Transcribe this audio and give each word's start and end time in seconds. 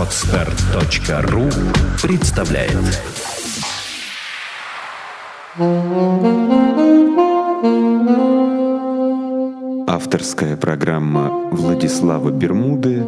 Отстар.ру 0.00 1.42
представляет 2.02 2.78
Авторская 9.86 10.56
программа 10.56 11.50
Владислава 11.52 12.30
Бермуды 12.30 13.04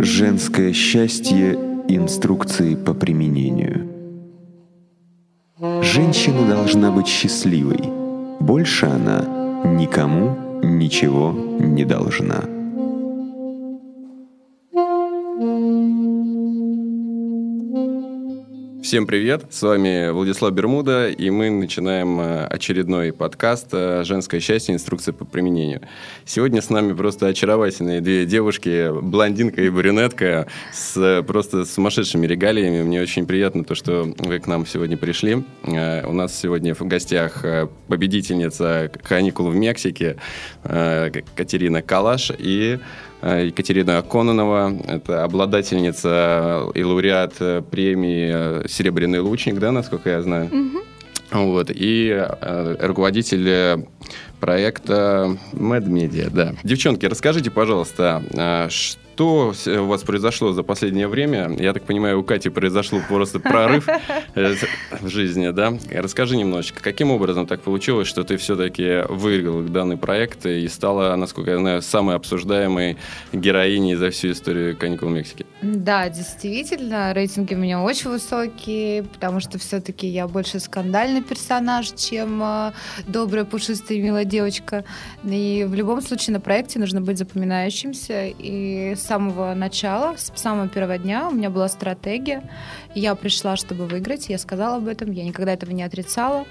«Женское 0.00 0.74
счастье. 0.74 1.54
Инструкции 1.88 2.74
по 2.74 2.92
применению». 2.92 3.88
Женщина 5.80 6.46
должна 6.46 6.90
быть 6.90 7.06
счастливой. 7.06 7.80
Больше 8.40 8.84
она 8.84 9.24
никому 9.64 10.60
ничего 10.62 11.32
не 11.32 11.86
должна. 11.86 12.55
Всем 18.86 19.04
привет, 19.08 19.46
с 19.50 19.62
вами 19.62 20.10
Владислав 20.10 20.54
Бермуда, 20.54 21.08
и 21.08 21.28
мы 21.28 21.50
начинаем 21.50 22.20
э, 22.20 22.46
очередной 22.46 23.12
подкаст 23.12 23.66
э, 23.72 24.04
«Женское 24.04 24.38
счастье. 24.38 24.72
Инструкция 24.72 25.12
по 25.12 25.24
применению». 25.24 25.80
Сегодня 26.24 26.62
с 26.62 26.70
нами 26.70 26.92
просто 26.92 27.26
очаровательные 27.26 28.00
две 28.00 28.26
девушки, 28.26 28.92
блондинка 29.02 29.60
и 29.60 29.70
брюнетка, 29.70 30.46
с 30.72 31.24
просто 31.26 31.64
сумасшедшими 31.64 32.28
регалиями. 32.28 32.84
Мне 32.84 33.02
очень 33.02 33.26
приятно 33.26 33.64
то, 33.64 33.74
что 33.74 34.08
вы 34.18 34.38
к 34.38 34.46
нам 34.46 34.64
сегодня 34.64 34.96
пришли. 34.96 35.44
Э, 35.64 36.06
у 36.06 36.12
нас 36.12 36.38
сегодня 36.38 36.72
в 36.72 36.82
гостях 36.82 37.44
победительница 37.88 38.92
каникул 39.02 39.48
в 39.48 39.56
Мексике 39.56 40.16
Катерина 40.62 41.82
Калаш 41.82 42.30
и 42.38 42.78
Э, 43.15 43.15
Екатерина 43.34 44.02
Кононова, 44.02 44.72
это 44.86 45.24
обладательница 45.24 46.64
и 46.74 46.82
лауреат 46.82 47.34
э, 47.40 47.62
премии 47.62 48.30
э, 48.32 48.68
«Серебряный 48.68 49.20
лучник», 49.20 49.58
да, 49.58 49.72
насколько 49.72 50.10
я 50.10 50.22
знаю? 50.22 50.46
Угу. 50.46 51.44
Вот, 51.44 51.70
и 51.74 52.08
э, 52.10 52.76
руководитель 52.86 53.86
проекта 54.40 55.36
Mad 55.52 55.86
Media, 55.86 56.30
да. 56.30 56.54
Девчонки, 56.62 57.06
расскажите, 57.06 57.50
пожалуйста, 57.50 58.22
что 58.68 59.06
что 59.16 59.54
у 59.80 59.86
вас 59.86 60.02
произошло 60.02 60.52
за 60.52 60.62
последнее 60.62 61.08
время? 61.08 61.50
Я 61.58 61.72
так 61.72 61.84
понимаю, 61.84 62.20
у 62.20 62.22
Кати 62.22 62.50
произошел 62.50 63.00
просто 63.08 63.40
прорыв 63.40 63.88
э, 64.34 64.54
в 65.00 65.08
жизни, 65.08 65.48
да? 65.48 65.72
Расскажи 65.90 66.36
немножечко, 66.36 66.82
каким 66.82 67.10
образом 67.10 67.46
так 67.46 67.62
получилось, 67.62 68.08
что 68.08 68.24
ты 68.24 68.36
все-таки 68.36 69.04
выиграл 69.08 69.62
данный 69.62 69.96
проект 69.96 70.44
и 70.44 70.68
стала, 70.68 71.16
насколько 71.16 71.52
я 71.52 71.58
знаю, 71.58 71.80
самой 71.80 72.16
обсуждаемой 72.16 72.98
героиней 73.32 73.94
за 73.94 74.10
всю 74.10 74.32
историю 74.32 74.76
каникул 74.76 75.08
Мексики? 75.08 75.46
Да, 75.62 76.10
действительно, 76.10 77.14
рейтинги 77.14 77.54
у 77.54 77.58
меня 77.58 77.80
очень 77.80 78.10
высокие, 78.10 79.04
потому 79.04 79.40
что 79.40 79.58
все-таки 79.58 80.06
я 80.06 80.28
больше 80.28 80.60
скандальный 80.60 81.22
персонаж, 81.22 81.90
чем 81.92 82.42
э, 82.42 82.72
добрая, 83.06 83.46
пушистая, 83.46 83.95
милая 84.02 84.24
девочка. 84.24 84.84
И 85.24 85.64
в 85.68 85.74
любом 85.74 86.00
случае 86.00 86.34
на 86.34 86.40
проекте 86.40 86.78
нужно 86.78 87.00
быть 87.00 87.18
запоминающимся 87.18 88.26
и 88.26 88.94
самого 88.96 89.54
начала, 89.54 90.16
с 90.16 90.32
самого 90.34 90.68
первого 90.68 90.98
дня 90.98 91.28
у 91.28 91.32
меня 91.32 91.50
была 91.50 91.68
стратегия. 91.68 92.48
Я 92.94 93.14
пришла, 93.14 93.56
чтобы 93.56 93.86
выиграть, 93.86 94.28
я 94.28 94.38
сказала 94.38 94.76
об 94.76 94.88
этом, 94.88 95.10
я 95.10 95.24
никогда 95.24 95.52
этого 95.52 95.70
не 95.70 95.82
отрицала. 95.82 96.44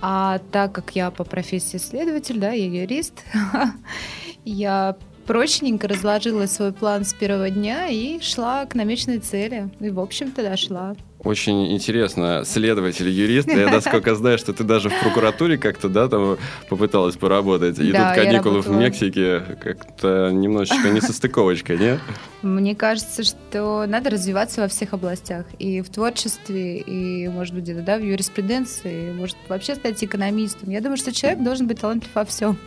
А 0.00 0.38
так 0.52 0.72
как 0.72 0.90
я 0.96 1.10
по 1.10 1.24
профессии 1.24 1.78
следователь, 1.78 2.38
да, 2.38 2.50
я 2.50 2.66
юрист, 2.66 3.24
я 4.44 4.96
прочненько 5.26 5.88
разложила 5.88 6.46
свой 6.46 6.72
план 6.72 7.04
с 7.04 7.14
первого 7.14 7.50
дня 7.50 7.88
и 7.88 8.20
шла 8.20 8.66
к 8.66 8.74
намеченной 8.74 9.18
цели. 9.18 9.70
И, 9.80 9.90
в 9.90 10.00
общем-то, 10.00 10.42
дошла. 10.42 10.94
Очень 11.24 11.72
интересно, 11.72 12.42
следователь, 12.44 13.08
юрист. 13.08 13.48
Я, 13.48 13.70
насколько 13.70 14.14
знаю, 14.14 14.36
что 14.36 14.52
ты 14.52 14.62
даже 14.62 14.90
в 14.90 15.00
прокуратуре 15.00 15.56
как-то, 15.56 15.88
да, 15.88 16.06
там 16.06 16.36
попыталась 16.68 17.16
поработать. 17.16 17.78
И 17.78 17.92
да, 17.92 18.12
тут 18.12 18.22
каникулы 18.22 18.60
в 18.60 18.68
Мексике 18.68 19.40
как-то 19.40 20.30
немножечко 20.30 20.90
не 20.90 21.00
состыковочка, 21.00 21.76
не? 21.76 21.98
Мне 22.42 22.74
кажется, 22.74 23.24
что 23.24 23.86
надо 23.86 24.10
развиваться 24.10 24.60
во 24.60 24.68
всех 24.68 24.92
областях. 24.92 25.46
И 25.58 25.80
в 25.80 25.88
творчестве, 25.88 26.80
и, 26.80 27.26
может 27.28 27.54
быть, 27.54 27.64
где-то, 27.64 27.80
да, 27.80 27.96
в 27.96 28.02
юриспруденции, 28.02 29.12
может, 29.12 29.36
вообще 29.48 29.76
стать 29.76 30.04
экономистом. 30.04 30.68
Я 30.68 30.82
думаю, 30.82 30.98
что 30.98 31.10
человек 31.10 31.42
должен 31.42 31.66
быть 31.66 31.80
талантлив 31.80 32.10
во 32.14 32.26
всем. 32.26 32.58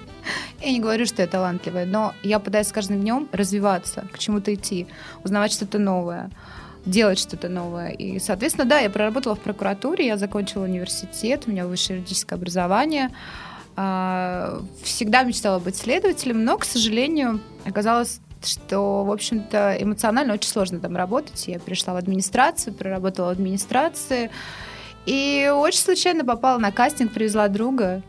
Я 0.62 0.72
не 0.72 0.79
говорю, 0.79 1.06
что 1.06 1.22
я 1.22 1.28
талантливая, 1.28 1.85
но 1.85 2.13
я 2.23 2.40
пытаюсь 2.40 2.67
с 2.67 2.72
каждым 2.72 3.01
днем 3.01 3.29
развиваться, 3.31 4.07
к 4.12 4.17
чему-то 4.17 4.53
идти, 4.53 4.88
узнавать 5.23 5.53
что-то 5.53 5.78
новое 5.78 6.31
делать 6.88 7.20
что-то 7.20 7.50
новое. 7.50 7.90
И, 7.90 8.20
соответственно, 8.20 8.66
да, 8.66 8.80
я 8.80 8.90
проработала 8.90 9.36
в 9.36 9.40
прокуратуре, 9.40 10.08
я 10.08 10.18
закончила 10.18 10.64
университет, 10.64 11.44
у 11.46 11.52
меня 11.52 11.68
высшее 11.68 12.00
юридическое 12.00 12.38
образование. 12.38 13.12
А, 13.75 14.62
всегда 14.84 15.24
мечтала 15.24 15.59
быть 15.59 15.76
следователем, 15.76 16.44
но, 16.44 16.58
к 16.58 16.66
сожалению, 16.66 17.42
оказалось, 17.66 18.20
что, 18.44 19.03
в 19.03 19.12
общем-то, 19.12 19.78
эмоционально 19.80 20.34
очень 20.34 20.50
сложно 20.50 20.80
там 20.80 20.96
работать. 20.96 21.47
Я 21.47 21.59
перешла 21.59 21.94
в 21.94 21.97
администрацию, 21.97 22.74
проработала 22.74 23.28
в 23.28 23.31
администрации. 23.31 24.31
И 25.06 25.52
очень 25.53 25.80
случайно 25.80 26.26
попала 26.26 26.58
на 26.58 26.72
кастинг, 26.72 27.14
привезла 27.14 27.47
друга. 27.47 28.02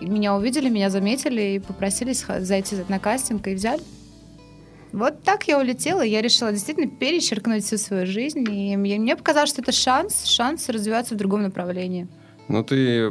Меня 0.00 0.34
увидели, 0.34 0.68
меня 0.68 0.90
заметили 0.90 1.42
и 1.42 1.58
попросили 1.58 2.12
зайти 2.12 2.76
на 2.88 2.98
кастинг 2.98 3.46
и 3.46 3.54
взяли. 3.54 3.82
Вот 4.92 5.22
так 5.22 5.48
я 5.48 5.58
улетела, 5.58 6.02
я 6.02 6.20
решила 6.20 6.52
действительно 6.52 6.86
перечеркнуть 6.86 7.64
всю 7.64 7.78
свою 7.78 8.06
жизнь, 8.06 8.44
и 8.50 8.76
мне, 8.76 9.16
показалось, 9.16 9.50
что 9.50 9.62
это 9.62 9.72
шанс, 9.72 10.26
шанс 10.26 10.68
развиваться 10.68 11.14
в 11.14 11.16
другом 11.16 11.42
направлении. 11.42 12.08
Ну, 12.48 12.62
ты 12.62 13.10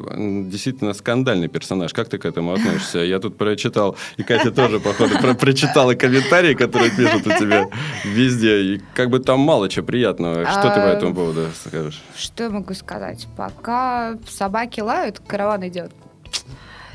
действительно 0.49 0.93
скандальный 0.93 1.47
персонаж. 1.47 1.93
Как 1.93 2.09
ты 2.09 2.19
к 2.19 2.25
этому 2.25 2.53
относишься? 2.53 2.99
Я 2.99 3.19
тут 3.19 3.37
прочитал, 3.37 3.95
и 4.17 4.23
Катя 4.23 4.51
тоже, 4.51 4.79
походу, 4.79 5.17
про 5.19 5.33
прочитала 5.33 5.95
комментарии, 5.95 6.53
которые 6.53 6.91
пишут 6.91 7.25
у 7.25 7.29
тебя 7.39 7.67
везде. 8.03 8.61
И 8.61 8.81
как 8.93 9.09
бы 9.09 9.19
там 9.19 9.39
мало 9.39 9.69
чего 9.69 9.85
приятного. 9.85 10.45
Что 10.45 10.69
ты 10.69 10.75
по 10.75 10.91
а, 10.91 10.93
этому 10.93 11.15
поводу 11.15 11.47
скажешь? 11.65 12.03
Что 12.15 12.43
я 12.43 12.49
могу 12.49 12.73
сказать? 12.75 13.27
Пока 13.35 14.17
собаки 14.29 14.81
лают, 14.81 15.19
караван 15.25 15.67
идет. 15.67 15.91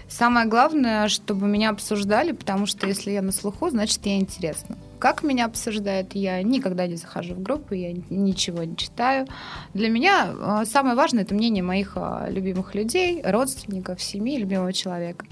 Самое 0.08 0.46
главное, 0.46 1.08
чтобы 1.08 1.46
меня 1.46 1.70
обсуждали, 1.70 2.32
потому 2.32 2.66
что 2.66 2.86
если 2.86 3.10
я 3.10 3.22
на 3.22 3.32
слуху, 3.32 3.70
значит, 3.70 4.00
я 4.06 4.16
интересна. 4.16 4.76
Как 4.98 5.22
меня 5.22 5.46
обсуждают, 5.46 6.14
я 6.14 6.42
никогда 6.42 6.86
не 6.86 6.96
захожу 6.96 7.34
в 7.34 7.42
группы, 7.42 7.76
я 7.76 7.92
ничего 8.08 8.62
не 8.62 8.76
читаю. 8.76 9.26
Для 9.74 9.88
меня 9.88 10.30
э, 10.32 10.64
самое 10.64 10.94
важное 10.94 11.24
это 11.24 11.34
мнение 11.34 11.62
моих 11.62 11.92
э, 11.96 12.28
любимых 12.30 12.74
людей, 12.74 13.20
родственников, 13.24 14.00
семьи, 14.00 14.38
любимого 14.38 14.72
человека. 14.72 15.26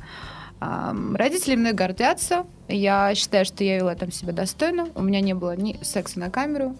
Родители 0.60 1.56
мной 1.56 1.72
гордятся. 1.72 2.46
Я 2.68 3.14
считаю, 3.14 3.44
что 3.44 3.64
я 3.64 3.76
вела 3.76 3.94
там 3.94 4.10
себя 4.10 4.32
достойно. 4.32 4.88
У 4.94 5.02
меня 5.02 5.20
не 5.20 5.34
было 5.34 5.54
ни 5.56 5.78
секса 5.82 6.18
на 6.18 6.30
камеру, 6.30 6.76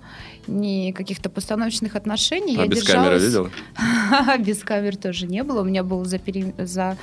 ни 0.47 0.93
каких-то 0.93 1.29
постановочных 1.29 1.95
отношений. 1.95 2.57
А 2.57 2.63
я 2.63 2.67
без 2.67 2.83
держалась... 2.83 3.09
камеры 3.09 3.27
видел? 3.27 3.51
без 4.45 4.63
камер 4.63 4.97
тоже 4.97 5.27
не 5.27 5.43
было. 5.43 5.61
У 5.61 5.65
меня 5.65 5.83
был 5.83 6.05
за, 6.05 6.19
пере... 6.19 6.55
за 6.57 6.93
а 6.93 6.97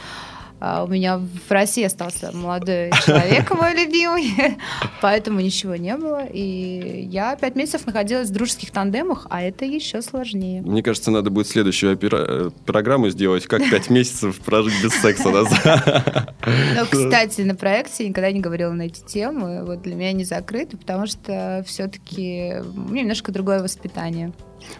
у 0.61 0.87
меня 0.87 1.17
в 1.17 1.51
России 1.51 1.83
остался 1.83 2.31
молодой 2.33 2.91
человек, 3.05 3.51
мой 3.59 3.73
любимый, 3.73 4.57
поэтому 5.01 5.39
ничего 5.41 5.75
не 5.75 5.97
было. 5.97 6.25
И 6.25 7.07
я 7.09 7.35
пять 7.35 7.55
месяцев 7.55 7.87
находилась 7.87 8.29
в 8.29 8.33
дружеских 8.33 8.71
тандемах, 8.71 9.25
а 9.29 9.41
это 9.41 9.65
еще 9.65 10.01
сложнее. 10.01 10.61
Мне 10.61 10.83
кажется, 10.83 11.09
надо 11.09 11.31
будет 11.31 11.47
следующую 11.47 11.93
опера- 11.93 12.51
программу 12.65 13.09
сделать, 13.09 13.47
как 13.47 13.67
пять 13.69 13.89
месяцев 13.89 14.39
прожить 14.39 14.81
без 14.83 14.93
секса. 15.01 15.29
Ну, 15.31 16.85
кстати, 16.91 17.41
на 17.41 17.55
проекте 17.55 18.03
я 18.03 18.09
никогда 18.09 18.31
не 18.31 18.39
говорила 18.39 18.71
на 18.71 18.83
эти 18.83 19.01
темы. 19.01 19.65
Вот 19.65 19.81
для 19.81 19.95
меня 19.95 20.11
не 20.11 20.25
закрыты, 20.25 20.77
потому 20.77 21.07
что 21.07 21.63
все-таки 21.67 22.55
у 22.75 22.89
меня 22.91 23.01
немножко 23.01 23.31
другое 23.31 23.63
воспитание. 23.63 24.31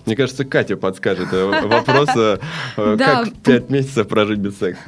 Мне 0.05 0.15
кажется, 0.15 0.45
Катя 0.45 0.77
подскажет 0.77 1.33
э, 1.33 1.67
вопрос, 1.67 2.09
э, 2.15 2.37
как 2.75 3.33
пять 3.43 3.69
месяцев 3.69 4.07
прожить 4.07 4.39
без 4.39 4.57
секса. 4.59 4.81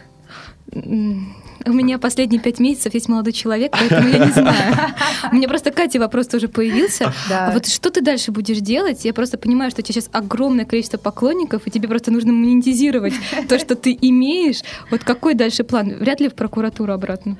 У 0.71 1.71
меня 1.71 1.97
последние 1.97 2.41
пять 2.41 2.59
месяцев 2.59 2.93
есть 2.93 3.07
молодой 3.07 3.31
человек, 3.33 3.71
поэтому 3.71 4.07
я 4.09 4.25
не 4.25 4.31
знаю. 4.31 4.75
У 5.31 5.35
меня 5.35 5.47
просто 5.47 5.71
Катя 5.71 5.99
вопрос 5.99 6.27
тоже 6.27 6.47
появился. 6.47 7.13
Да. 7.29 7.51
Вот 7.53 7.67
что 7.67 7.89
ты 7.89 8.01
дальше 8.01 8.31
будешь 8.31 8.57
делать? 8.57 9.05
Я 9.05 9.13
просто 9.13 9.37
понимаю, 9.37 9.71
что 9.71 9.81
у 9.81 9.83
тебя 9.83 9.93
сейчас 9.93 10.09
огромное 10.11 10.65
количество 10.65 10.97
поклонников, 10.97 11.65
и 11.65 11.71
тебе 11.71 11.87
просто 11.87 12.11
нужно 12.11 12.33
монетизировать 12.33 13.13
то, 13.47 13.59
что 13.59 13.75
ты 13.75 13.97
имеешь. 14.01 14.61
Вот 14.91 15.03
какой 15.03 15.35
дальше 15.35 15.63
план? 15.63 15.97
Вряд 15.99 16.19
ли 16.19 16.27
в 16.27 16.33
прокуратуру 16.33 16.93
обратно. 16.93 17.37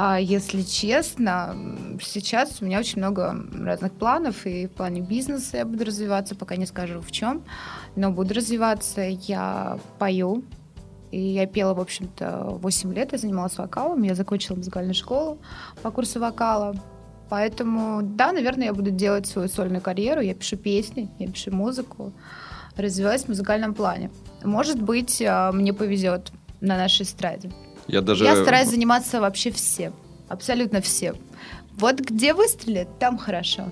А 0.00 0.20
если 0.20 0.62
честно, 0.62 1.56
сейчас 2.00 2.58
у 2.60 2.64
меня 2.64 2.78
очень 2.78 2.98
много 2.98 3.44
разных 3.60 3.92
планов, 3.92 4.46
и 4.46 4.68
в 4.68 4.70
плане 4.70 5.00
бизнеса 5.00 5.56
я 5.56 5.64
буду 5.64 5.84
развиваться, 5.84 6.36
пока 6.36 6.54
не 6.54 6.66
скажу 6.66 7.00
в 7.00 7.10
чем, 7.10 7.42
но 7.96 8.12
буду 8.12 8.32
развиваться. 8.32 9.02
Я 9.02 9.80
пою, 9.98 10.44
и 11.10 11.18
я 11.18 11.46
пела, 11.46 11.74
в 11.74 11.80
общем-то, 11.80 12.58
8 12.60 12.94
лет, 12.94 13.12
я 13.12 13.18
занималась 13.18 13.56
вокалом, 13.56 14.02
я 14.02 14.14
закончила 14.14 14.56
музыкальную 14.56 14.94
школу 14.94 15.38
по 15.82 15.90
курсу 15.90 16.20
вокала. 16.20 16.74
Поэтому, 17.28 18.00
да, 18.02 18.32
наверное, 18.32 18.66
я 18.66 18.72
буду 18.72 18.90
делать 18.90 19.26
свою 19.26 19.48
сольную 19.48 19.82
карьеру. 19.82 20.20
Я 20.20 20.34
пишу 20.34 20.56
песни, 20.56 21.10
я 21.18 21.28
пишу 21.28 21.50
музыку, 21.52 22.12
развиваюсь 22.76 23.24
в 23.24 23.28
музыкальном 23.28 23.74
плане. 23.74 24.10
Может 24.42 24.80
быть, 24.80 25.22
а, 25.22 25.52
мне 25.52 25.72
повезет 25.72 26.32
на 26.60 26.76
нашей 26.76 27.02
эстраде. 27.02 27.50
Я, 27.86 28.00
даже... 28.00 28.24
я 28.24 28.36
стараюсь 28.36 28.68
заниматься 28.68 29.20
вообще 29.20 29.50
всем, 29.50 29.94
абсолютно 30.28 30.80
всем. 30.80 31.16
Вот 31.78 32.00
где 32.00 32.34
выстрелит, 32.34 32.88
там 32.98 33.18
хорошо. 33.18 33.70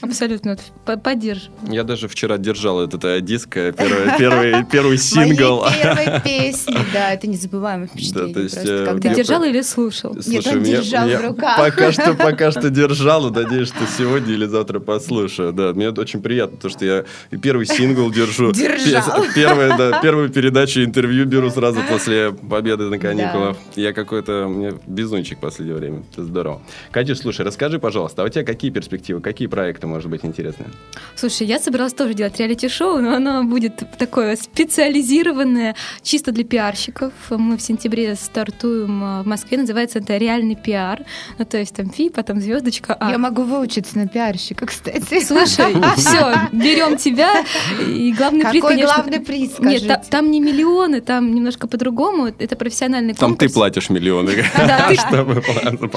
Абсолютно, 0.00 0.56
поддерживаю. 1.02 1.52
Я 1.68 1.84
даже 1.84 2.08
вчера 2.08 2.38
держал 2.38 2.80
этот 2.80 3.04
э, 3.04 3.20
диск, 3.20 3.56
э, 3.56 3.72
первый, 3.72 4.18
первый, 4.18 4.64
первый 4.64 4.98
сингл. 4.98 5.62
Моей 5.62 5.82
первой 5.82 6.20
песни, 6.24 6.78
да, 6.92 7.12
это 7.12 7.26
незабываемое 7.26 7.88
впечатление. 7.88 8.28
Да, 8.28 8.34
то 8.34 8.40
есть, 8.40 8.54
просто, 8.54 8.96
э, 8.96 9.00
Ты 9.00 9.14
держал 9.14 9.42
или 9.42 9.60
слушал? 9.62 10.12
Слушай, 10.14 10.30
Нет, 10.30 10.46
он 10.46 10.58
меня, 10.62 10.76
держал 10.76 11.06
меня 11.06 11.18
в 11.18 11.24
руках. 11.24 11.58
Пока 11.58 11.92
что, 11.92 12.14
пока 12.14 12.50
что 12.52 12.70
держал, 12.78 13.30
надеюсь, 13.30 13.68
что 13.68 13.86
сегодня 13.96 14.34
или 14.34 14.46
завтра 14.46 14.78
послушаю. 14.78 15.52
Да, 15.52 15.72
мне 15.72 15.86
это 15.86 16.00
очень 16.00 16.22
приятно, 16.22 16.56
потому 16.56 16.70
что 16.70 16.84
я 16.84 17.04
первый 17.38 17.66
сингл 17.66 18.10
держу. 18.10 18.52
Держал. 18.52 19.24
Первая, 19.34 19.76
да, 19.76 20.00
первую 20.00 20.28
передачу 20.30 20.84
интервью 20.84 21.26
беру 21.26 21.50
сразу 21.50 21.80
после 21.90 22.30
победы 22.32 22.84
на 22.84 22.98
каникулах. 22.98 23.56
Да. 23.74 23.82
Я 23.82 23.92
какой-то, 23.92 24.46
мне 24.48 24.74
безумчик 24.86 25.38
в 25.38 25.40
последнее 25.40 25.76
время. 25.76 26.04
Это 26.12 26.22
здорово. 26.24 26.62
Катюш, 26.92 27.18
слушай, 27.18 27.44
расскажи, 27.44 27.80
пожалуйста, 27.80 28.22
а 28.22 28.26
у 28.26 28.28
тебя 28.28 28.44
какие 28.44 28.70
перспективы, 28.70 29.20
какие 29.20 29.48
проекты 29.48 29.87
может 29.88 30.10
быть 30.10 30.24
интересное? 30.24 30.68
Слушай, 31.16 31.46
я 31.46 31.58
собиралась 31.58 31.94
тоже 31.94 32.14
делать 32.14 32.38
реалити-шоу, 32.38 33.00
но 33.00 33.14
оно 33.14 33.42
будет 33.44 33.82
такое 33.98 34.36
специализированное, 34.36 35.74
чисто 36.02 36.32
для 36.32 36.44
пиарщиков. 36.44 37.12
Мы 37.30 37.56
в 37.56 37.62
сентябре 37.62 38.14
стартуем 38.14 39.02
а, 39.02 39.22
в 39.22 39.26
Москве, 39.26 39.58
называется 39.58 39.98
это 39.98 40.16
«Реальный 40.16 40.54
пиар». 40.54 41.04
Ну, 41.38 41.44
то 41.44 41.58
есть 41.58 41.74
там 41.74 41.90
фи, 41.90 42.10
потом 42.10 42.40
звездочка 42.40 42.94
А. 42.94 43.10
Я 43.10 43.18
могу 43.18 43.42
выучиться 43.42 43.98
на 43.98 44.06
пиарщика, 44.06 44.66
кстати. 44.66 45.24
Слушай, 45.24 45.74
все, 45.96 46.34
берем 46.52 46.96
тебя. 46.96 47.44
И 47.80 48.12
главный 48.12 48.42
Какой 48.42 48.60
приз, 48.60 48.70
конечно... 48.70 48.94
главный 48.94 49.20
приз, 49.20 49.52
скажите? 49.54 49.86
Нет, 49.88 50.06
там 50.10 50.30
не 50.30 50.40
миллионы, 50.40 51.00
там 51.00 51.34
немножко 51.34 51.66
по-другому. 51.66 52.26
Это 52.26 52.56
профессиональный 52.56 53.14
конкурс. 53.14 53.38
Там 53.38 53.48
ты 53.48 53.52
платишь 53.52 53.90
миллионы, 53.90 54.44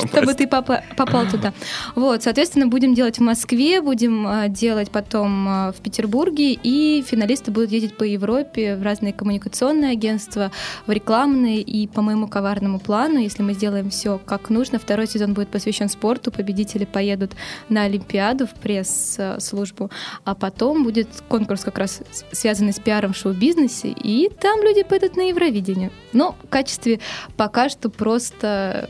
чтобы 0.08 0.34
ты 0.34 0.48
попал 0.48 1.26
туда. 1.30 1.54
Вот, 1.96 2.24
соответственно, 2.24 2.68
будем 2.68 2.94
делать 2.94 3.18
в 3.18 3.22
Москве, 3.22 3.81
будем 3.82 4.28
а, 4.28 4.48
делать 4.48 4.92
потом 4.92 5.48
а, 5.48 5.72
в 5.72 5.82
Петербурге, 5.82 6.54
и 6.54 7.04
финалисты 7.06 7.52
будут 7.52 7.72
ездить 7.72 7.98
по 7.98 8.04
Европе 8.04 8.76
в 8.76 8.84
разные 8.84 9.14
коммуникационные 9.14 9.92
агентства, 9.92 10.52
в 10.88 10.92
рекламные, 10.92 11.62
и 11.62 11.88
по 11.88 12.02
моему 12.02 12.28
коварному 12.28 12.80
плану, 12.80 13.20
если 13.20 13.44
мы 13.44 13.54
сделаем 13.54 13.90
все 13.90 14.20
как 14.24 14.50
нужно, 14.50 14.80
второй 14.80 15.08
сезон 15.08 15.34
будет 15.34 15.50
посвящен 15.50 15.90
спорту, 15.90 16.32
победители 16.32 16.86
поедут 16.86 17.32
на 17.70 17.84
Олимпиаду 17.84 18.48
в 18.48 18.54
пресс-службу, 18.54 19.92
а 20.24 20.36
потом 20.36 20.84
будет 20.84 21.08
конкурс 21.28 21.64
как 21.64 21.78
раз 21.78 22.02
связанный 22.32 22.74
с 22.74 22.80
пиаром 22.80 23.14
в 23.14 23.18
шоу-бизнесе, 23.18 23.90
и 23.90 24.30
там 24.30 24.62
люди 24.62 24.84
пойдут 24.84 25.16
на 25.16 25.30
Евровидение. 25.30 25.92
Но 26.14 26.36
в 26.44 26.50
качестве 26.50 27.00
пока 27.38 27.70
что 27.70 27.90
просто 27.90 28.90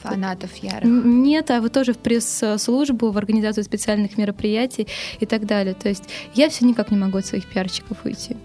фанатов 0.00 0.54
ярых? 0.56 0.84
Нет, 0.84 1.50
а 1.50 1.60
вы 1.60 1.68
тоже 1.68 1.92
в 1.92 1.98
пресс-службу, 1.98 3.10
в 3.10 3.18
организацию 3.18 3.64
специальных 3.64 4.18
мероприятий 4.18 4.88
и 5.20 5.26
так 5.26 5.46
далее. 5.46 5.74
То 5.74 5.88
есть 5.88 6.04
я 6.34 6.48
все 6.48 6.66
никак 6.66 6.90
не 6.90 6.96
могу 6.96 7.18
от 7.18 7.26
своих 7.26 7.46
пиарщиков 7.46 8.04
уйти. 8.04 8.36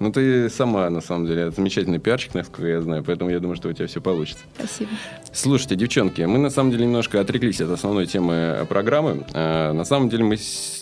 Ну, 0.00 0.10
ты 0.10 0.48
сама, 0.48 0.88
на 0.88 1.02
самом 1.02 1.26
деле, 1.26 1.50
замечательный 1.50 1.98
пиарщик, 1.98 2.32
насколько 2.32 2.66
я 2.66 2.80
знаю, 2.80 3.04
поэтому 3.04 3.30
я 3.30 3.38
думаю, 3.38 3.56
что 3.56 3.68
у 3.68 3.72
тебя 3.74 3.86
все 3.86 4.00
получится. 4.00 4.42
Спасибо. 4.56 4.90
Слушайте, 5.30 5.76
девчонки, 5.76 6.22
мы 6.22 6.38
на 6.38 6.48
самом 6.48 6.70
деле 6.70 6.86
немножко 6.86 7.20
отреклись 7.20 7.60
от 7.60 7.70
основной 7.70 8.06
темы 8.06 8.66
программы. 8.66 9.26
А, 9.34 9.74
на 9.74 9.84
самом 9.84 10.08
деле 10.08 10.24
мы 10.24 10.38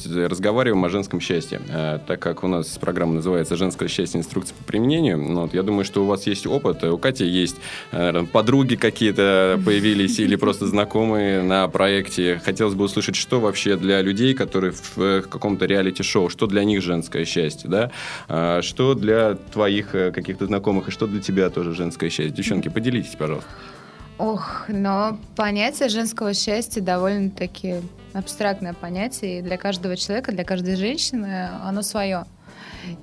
разговариваем 0.07 0.85
о 0.85 0.89
женском 0.89 1.21
счастье. 1.21 1.61
А, 1.69 1.99
так 1.99 2.21
как 2.21 2.45
у 2.45 2.47
нас 2.47 2.79
программа 2.79 3.15
называется 3.15 3.57
«Женское 3.57 3.89
счастье. 3.89 4.21
Инструкция 4.21 4.55
по 4.55 4.63
применению», 4.63 5.19
ну, 5.19 5.41
вот, 5.43 5.53
я 5.53 5.65
думаю, 5.65 5.85
что 5.85 6.05
у 6.05 6.07
вас 6.07 6.29
есть 6.29 6.47
опыт, 6.47 6.85
у 6.85 6.97
Кати 6.97 7.27
есть 7.27 7.57
наверное, 7.91 8.25
подруги 8.25 8.77
какие-то 8.77 9.61
появились 9.67 10.21
или 10.21 10.37
просто 10.37 10.69
знакомые 10.69 11.43
на 11.43 11.67
проекте. 11.67 12.41
Хотелось 12.45 12.75
бы 12.75 12.85
услышать, 12.85 13.17
что 13.17 13.41
вообще 13.41 13.77
для 13.77 14.01
людей, 14.01 14.33
которые 14.35 14.73
в 14.95 15.23
каком-то 15.23 15.67
реалити-шоу, 15.67 16.29
что 16.29 16.47
для 16.47 16.63
них 16.63 16.83
женское 16.83 17.25
счастье, 17.25 17.69
да? 17.69 18.63
Что 18.63 18.95
для 18.95 19.08
для 19.09 19.35
твоих 19.35 19.95
э, 19.95 20.13
каких-то 20.13 20.47
знакомых, 20.47 20.89
и 20.89 20.91
что 20.91 21.07
для 21.07 21.23
тебя 21.23 21.49
тоже 21.49 21.75
женское 21.75 22.11
счастье? 22.11 22.31
Девчонки, 22.31 22.69
поделитесь, 22.69 23.17
пожалуйста. 23.17 23.49
Ох, 24.19 24.65
но 24.69 25.19
понятие 25.35 25.89
женского 25.89 26.35
счастья 26.35 26.83
довольно-таки 26.83 27.77
абстрактное 28.13 28.75
понятие, 28.75 29.39
и 29.39 29.43
для 29.43 29.57
каждого 29.57 29.97
человека, 29.97 30.33
для 30.33 30.45
каждой 30.45 30.77
женщины 30.77 31.49
оно 31.65 31.81
свое. 31.81 32.27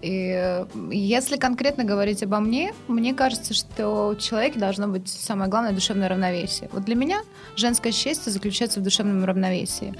И 0.04 0.32
э, 0.38 0.66
если 0.92 1.38
конкретно 1.38 1.84
говорить 1.84 2.22
обо 2.22 2.40
мне, 2.40 2.74
мне 2.88 3.16
кажется, 3.16 3.56
что 3.56 4.10
у 4.10 4.16
человека 4.16 4.60
должно 4.60 4.88
быть 4.88 5.10
самое 5.10 5.50
главное 5.50 5.72
душевное 5.72 6.08
равновесие. 6.08 6.70
Вот 6.72 6.86
для 6.86 6.94
меня 6.94 7.22
женское 7.56 7.92
счастье 7.92 8.32
заключается 8.32 8.80
в 8.80 8.84
душевном 8.84 9.26
равновесии. 9.26 9.96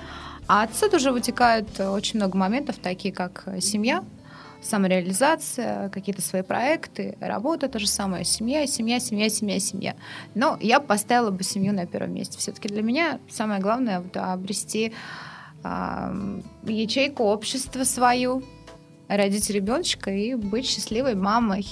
А 0.48 0.62
отсюда 0.62 0.98
уже 0.98 1.12
вытекают 1.12 1.80
очень 1.80 2.20
много 2.20 2.38
моментов, 2.38 2.76
такие 2.80 3.12
как 3.12 3.48
семья, 3.60 4.04
самореализация, 4.62 5.90
какие-то 5.90 6.22
свои 6.22 6.42
проекты, 6.42 7.18
работа, 7.20 7.68
то 7.68 7.80
же 7.80 7.88
самое, 7.88 8.26
семья, 8.26 8.66
семья, 8.68 9.00
семья, 9.00 9.30
семья, 9.30 9.60
семья. 9.60 9.96
Но 10.34 10.58
я 10.62 10.80
поставила 10.80 11.32
бы 11.32 11.44
семью 11.44 11.74
на 11.74 11.86
первом 11.86 12.14
месте. 12.14 12.38
Все-таки 12.38 12.68
для 12.68 12.82
меня 12.82 13.20
самое 13.30 13.62
главное 13.62 14.02
вот, 14.02 14.16
обрести 14.18 14.94
э, 15.64 16.42
ячейку 16.66 17.24
общества 17.24 17.84
свою, 17.84 18.44
родить 19.08 19.50
ребеночка 19.50 20.12
и 20.12 20.36
быть 20.36 20.68
счастливой 20.68 21.16
мамой. 21.16 21.66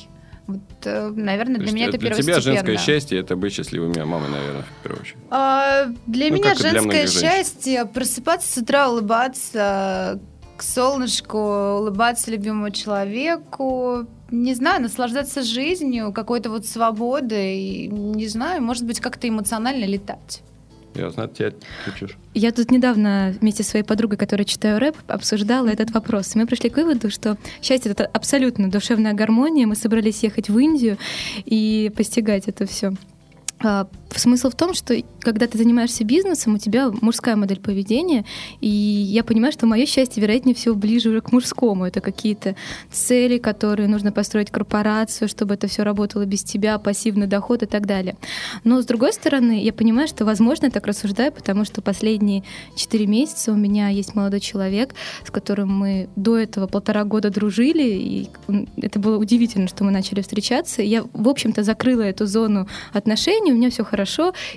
Вот, 0.46 0.60
э, 0.84 1.10
наверное, 1.16 1.60
для 1.60 1.72
меня 1.72 1.88
это 1.88 1.98
Для 1.98 2.14
тебя 2.14 2.42
женское 2.42 2.78
счастье 2.78 3.20
это 3.20 3.36
быть 3.36 3.54
счастливой 3.54 3.88
мамой, 4.06 4.30
наверное, 4.30 4.64
в 4.64 4.84
первую 4.84 5.02
очередь. 5.02 5.18
А, 5.30 5.86
для 6.06 6.30
ну, 6.30 6.36
меня 6.36 6.56
женское 6.56 7.08
счастье 7.08 7.86
просыпаться 7.86 8.52
с 8.52 8.58
утра, 8.58 8.90
улыбаться, 8.90 10.20
к 10.64 10.66
солнышку, 10.66 11.38
улыбаться 11.38 12.32
любимому 12.32 12.70
человеку, 12.70 14.08
не 14.32 14.54
знаю, 14.54 14.82
наслаждаться 14.82 15.44
жизнью, 15.44 16.14
какой-то 16.14 16.50
вот 16.50 16.66
свободой, 16.66 17.88
не 17.88 18.28
знаю, 18.28 18.64
может 18.64 18.86
быть, 18.86 19.02
как-то 19.02 19.28
эмоционально 19.28 19.84
летать. 19.84 20.42
Ясно, 20.96 21.24
от 21.24 21.34
тебя 21.34 21.52
чуть 22.00 22.16
Я 22.34 22.52
тут 22.52 22.72
недавно 22.72 23.36
вместе 23.42 23.64
со 23.64 23.72
своей 23.72 23.84
подругой, 23.84 24.18
которая 24.18 24.46
читаю 24.46 24.80
рэп, 24.80 24.96
обсуждала 25.08 25.68
этот 25.68 25.92
вопрос. 25.92 26.34
И 26.34 26.40
мы 26.40 26.46
пришли 26.46 26.70
к 26.70 26.78
выводу, 26.78 27.10
что 27.10 27.38
счастье— 27.62 27.92
это 27.94 28.06
абсолютно 28.06 28.70
душевная 28.70 29.14
гармония. 29.14 29.68
Мы 29.68 29.76
собрались 29.76 30.24
ехать 30.24 30.50
в 30.50 30.58
Индию 30.58 30.98
и 31.46 31.92
постигать 31.96 32.48
это 32.48 32.66
все. 32.68 32.94
Смысл 34.16 34.50
в 34.50 34.56
том, 34.56 34.74
что 34.74 34.96
когда 35.20 35.48
ты 35.48 35.58
занимаешься 35.58 36.04
бизнесом, 36.04 36.56
у 36.56 36.58
тебя 36.58 36.92
мужская 37.02 37.36
модель 37.36 37.60
поведения, 37.60 38.26
и 38.62 38.68
я 38.68 39.24
понимаю, 39.24 39.52
что 39.52 39.66
мое 39.66 39.86
счастье, 39.86 40.22
вероятнее 40.22 40.56
всего, 40.56 40.76
ближе 40.76 41.10
уже 41.10 41.22
к 41.22 41.32
мужскому. 41.32 41.86
Это 41.86 42.02
какие-то 42.02 42.56
цели, 42.92 43.38
которые 43.38 43.88
нужно 43.88 44.12
построить 44.12 44.52
корпорацию, 44.52 45.28
чтобы 45.28 45.56
это 45.56 45.68
все 45.68 45.84
работало 45.84 46.26
без 46.26 46.44
тебя, 46.44 46.78
пассивный 46.78 47.28
доход 47.28 47.64
и 47.64 47.66
так 47.66 47.86
далее. 47.86 48.16
Но 48.64 48.82
с 48.82 48.86
другой 48.86 49.14
стороны, 49.14 49.64
я 49.64 49.74
понимаю, 49.74 50.08
что, 50.08 50.26
возможно, 50.26 50.66
я 50.66 50.72
так 50.72 50.86
рассуждаю, 50.88 51.32
потому 51.32 51.66
что 51.66 51.82
последние 51.82 52.44
четыре 52.76 53.08
месяца 53.08 53.52
у 53.52 53.56
меня 53.56 53.90
есть 53.90 54.16
молодой 54.16 54.40
человек, 54.40 54.94
с 55.26 55.32
которым 55.32 55.70
мы 55.74 56.10
до 56.16 56.38
этого 56.38 56.68
полтора 56.68 57.04
года 57.04 57.30
дружили, 57.30 57.84
и 57.84 58.30
это 58.78 59.00
было 59.00 59.18
удивительно, 59.18 59.68
что 59.68 59.84
мы 59.84 59.92
начали 59.92 60.22
встречаться. 60.22 60.82
Я, 60.82 61.04
в 61.14 61.28
общем-то, 61.28 61.64
закрыла 61.64 62.02
эту 62.02 62.26
зону 62.26 62.68
отношений, 62.92 63.52
у 63.52 63.56
меня 63.56 63.70
все 63.70 63.84
хорошо, 63.84 64.03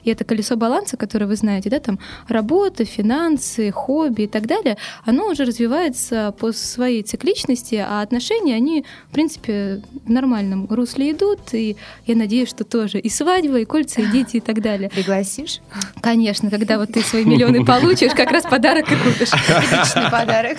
и 0.03 0.11
это 0.11 0.25
колесо 0.25 0.57
баланса, 0.57 0.97
которое 0.97 1.27
вы 1.27 1.37
знаете, 1.37 1.71
да, 1.71 1.79
там 1.81 1.99
работа, 2.29 2.85
финансы, 2.85 3.71
хобби 3.71 4.23
и 4.23 4.27
так 4.27 4.47
далее, 4.47 4.77
оно 5.05 5.29
уже 5.29 5.45
развивается 5.45 6.35
по 6.39 6.53
своей 6.53 7.03
цикличности, 7.03 7.77
а 7.77 8.03
отношения, 8.03 8.55
они, 8.55 8.85
в 9.11 9.13
принципе, 9.13 9.83
в 10.05 10.11
нормальном 10.11 10.67
русле 10.67 11.13
идут, 11.13 11.41
и 11.53 11.77
я 12.07 12.17
надеюсь, 12.17 12.49
что 12.49 12.65
тоже 12.65 12.99
и 12.99 13.09
свадьба, 13.09 13.61
и 13.61 13.65
кольца, 13.65 14.03
и 14.03 14.07
дети, 14.07 14.37
и 14.37 14.41
так 14.41 14.61
далее. 14.61 14.91
Пригласишь? 14.91 15.61
Конечно, 16.01 16.51
когда 16.51 16.79
вот 16.79 16.93
ты 16.93 17.01
свои 17.03 17.25
миллионы 17.25 17.65
получишь, 17.65 18.13
как 18.13 18.31
раз 18.31 18.45
подарок 18.45 18.91
и 18.91 18.97
купишь. 18.97 19.33
Отличный 19.33 20.11
подарок. 20.11 20.59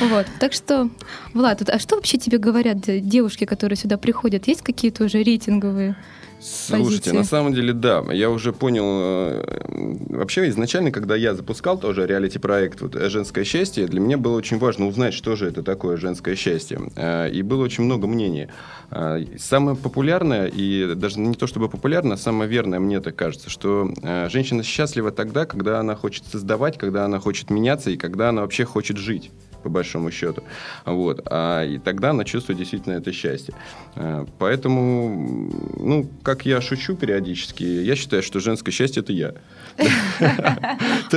Вот, 0.00 0.26
так 0.38 0.52
что, 0.52 0.88
Влад, 1.34 1.68
а 1.68 1.78
что 1.78 1.96
вообще 1.96 2.18
тебе 2.18 2.38
говорят 2.38 2.78
девушки, 2.80 3.44
которые 3.44 3.76
сюда 3.76 3.96
приходят? 3.98 4.46
Есть 4.48 4.62
какие-то 4.62 5.04
уже 5.04 5.22
рейтинговые 5.22 5.96
Слушайте, 6.42 7.10
позиции? 7.10 7.16
на 7.16 7.24
самом 7.24 7.52
деле, 7.54 7.72
да. 7.72 8.02
Я 8.10 8.30
уже 8.30 8.52
понял. 8.52 8.84
э, 8.86 9.96
Вообще, 10.08 10.48
изначально, 10.48 10.90
когда 10.90 11.16
я 11.16 11.34
запускал 11.34 11.78
тоже 11.78 12.06
реалити-проект 12.06 12.80
вот, 12.80 12.94
«Женское 12.94 13.44
счастье», 13.44 13.86
для 13.86 14.00
меня 14.00 14.18
было 14.18 14.36
очень 14.36 14.58
важно 14.58 14.86
узнать, 14.86 15.14
что 15.14 15.36
же 15.36 15.46
это 15.46 15.62
такое 15.62 15.96
женское 15.96 16.34
счастье. 16.36 16.78
Э, 16.96 17.30
И 17.30 17.42
было 17.42 17.62
очень 17.64 17.84
много 17.84 18.06
мнений. 18.06 18.48
Э, 18.90 19.22
Самое 19.38 19.76
популярное, 19.76 20.46
и 20.46 20.94
даже 20.94 21.20
не 21.20 21.34
то 21.34 21.46
чтобы 21.46 21.68
популярное, 21.68 22.14
а 22.14 22.18
самое 22.18 22.48
верное, 22.50 22.80
мне 22.80 23.00
так 23.00 23.16
кажется, 23.16 23.50
что 23.50 23.92
э, 24.02 24.28
женщина 24.30 24.62
счастлива 24.62 25.10
тогда, 25.10 25.44
когда 25.46 25.78
она 25.80 25.94
хочет 25.94 26.24
создавать, 26.26 26.78
когда 26.78 27.04
она 27.04 27.18
хочет 27.18 27.50
меняться 27.50 27.90
и 27.90 27.96
когда 27.96 28.30
она 28.30 28.42
вообще 28.42 28.64
хочет 28.64 28.96
жить 28.96 29.30
по 29.62 29.68
большому 29.68 30.10
счету. 30.10 30.42
Вот. 30.84 31.22
А, 31.26 31.64
и 31.64 31.78
тогда 31.78 32.10
она 32.10 32.24
чувствует 32.24 32.58
действительно 32.58 32.94
это 32.94 33.12
счастье. 33.12 33.54
Э, 33.96 34.24
Поэтому, 34.38 35.50
ну, 35.78 36.08
как 36.22 36.46
я 36.46 36.60
шучу 36.60 36.94
периодически, 36.94 37.62
я 37.62 37.96
считаю, 37.96 38.22
что 38.22 38.40
женское 38.40 38.72
счастье– 38.72 39.02
это 39.02 39.12
я. 39.12 39.34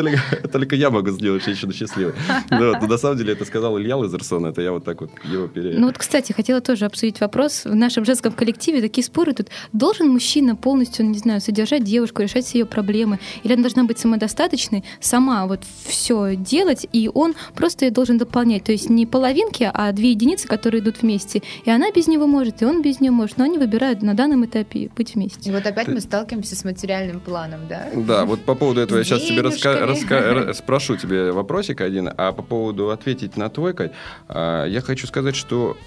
Только 0.51 0.75
я 0.75 0.89
могу 0.89 1.09
сделать 1.11 1.43
женщину 1.43 1.73
счастливой. 1.73 2.13
Ну 2.49 2.73
но 2.73 2.87
На 2.87 2.97
самом 2.97 3.17
деле 3.17 3.33
это 3.33 3.45
сказал 3.45 3.79
Илья 3.79 3.97
Лазерсон, 3.97 4.45
это 4.45 4.61
я 4.61 4.71
вот 4.71 4.83
так 4.85 5.01
вот 5.01 5.11
его 5.23 5.47
пере... 5.47 5.79
Ну 5.79 5.87
вот, 5.87 5.97
кстати, 5.97 6.31
хотела 6.33 6.61
тоже 6.61 6.85
обсудить 6.85 7.19
вопрос. 7.19 7.65
В 7.65 7.75
нашем 7.75 8.05
женском 8.05 8.31
коллективе 8.33 8.81
такие 8.81 9.03
споры 9.03 9.33
тут. 9.33 9.47
Должен 9.71 10.09
мужчина 10.09 10.55
полностью, 10.55 11.05
не 11.05 11.17
знаю, 11.17 11.41
содержать 11.41 11.83
девушку, 11.83 12.21
решать 12.21 12.45
все 12.45 12.59
ее 12.59 12.65
проблемы? 12.65 13.19
Или 13.43 13.53
она 13.53 13.63
должна 13.63 13.83
быть 13.83 13.99
самодостаточной, 13.99 14.83
сама 14.99 15.45
вот 15.47 15.61
все 15.85 16.35
делать, 16.35 16.87
и 16.91 17.09
он 17.13 17.35
просто 17.55 17.89
должен 17.91 18.17
дополнять? 18.17 18.32
То 18.33 18.71
есть 18.71 18.89
не 18.89 19.05
половинки, 19.05 19.69
а 19.71 19.91
две 19.91 20.11
единицы, 20.11 20.47
которые 20.47 20.81
идут 20.81 21.03
вместе. 21.03 21.43
И 21.65 21.69
она 21.69 21.91
без 21.91 22.07
него 22.07 22.25
может, 22.25 22.63
и 22.63 22.65
он 22.65 22.81
без 22.81 22.99
нее 22.99 23.11
может. 23.11 23.37
Но 23.37 23.43
они 23.43 23.59
выбирают 23.59 24.01
на 24.01 24.15
данном 24.15 24.43
этапе 24.45 24.89
быть 24.95 25.13
вместе. 25.13 25.51
И 25.51 25.53
вот 25.53 25.67
опять 25.67 25.87
мы 25.87 25.99
сталкиваемся 26.01 26.55
с 26.55 26.63
материальным 26.63 27.19
планом, 27.19 27.61
да? 27.69 27.89
Да, 27.95 28.25
вот 28.25 28.41
по 28.41 28.55
поводу 28.55 28.81
этого 28.81 28.97
я 28.97 29.03
сейчас 29.03 29.21
тебе 29.21 29.41
раска- 29.41 29.85
раска- 29.85 30.51
спрошу 30.55 30.97
тебе 30.97 31.31
вопросик 31.31 31.81
один, 31.81 32.09
а 32.17 32.31
по 32.31 32.41
поводу 32.41 32.89
ответить 32.89 33.37
на 33.37 33.49
твой, 33.49 33.75
Кать, 33.75 33.91
а, 34.27 34.65
я 34.65 34.81
хочу 34.81 35.05
сказать, 35.05 35.35
что 35.35 35.77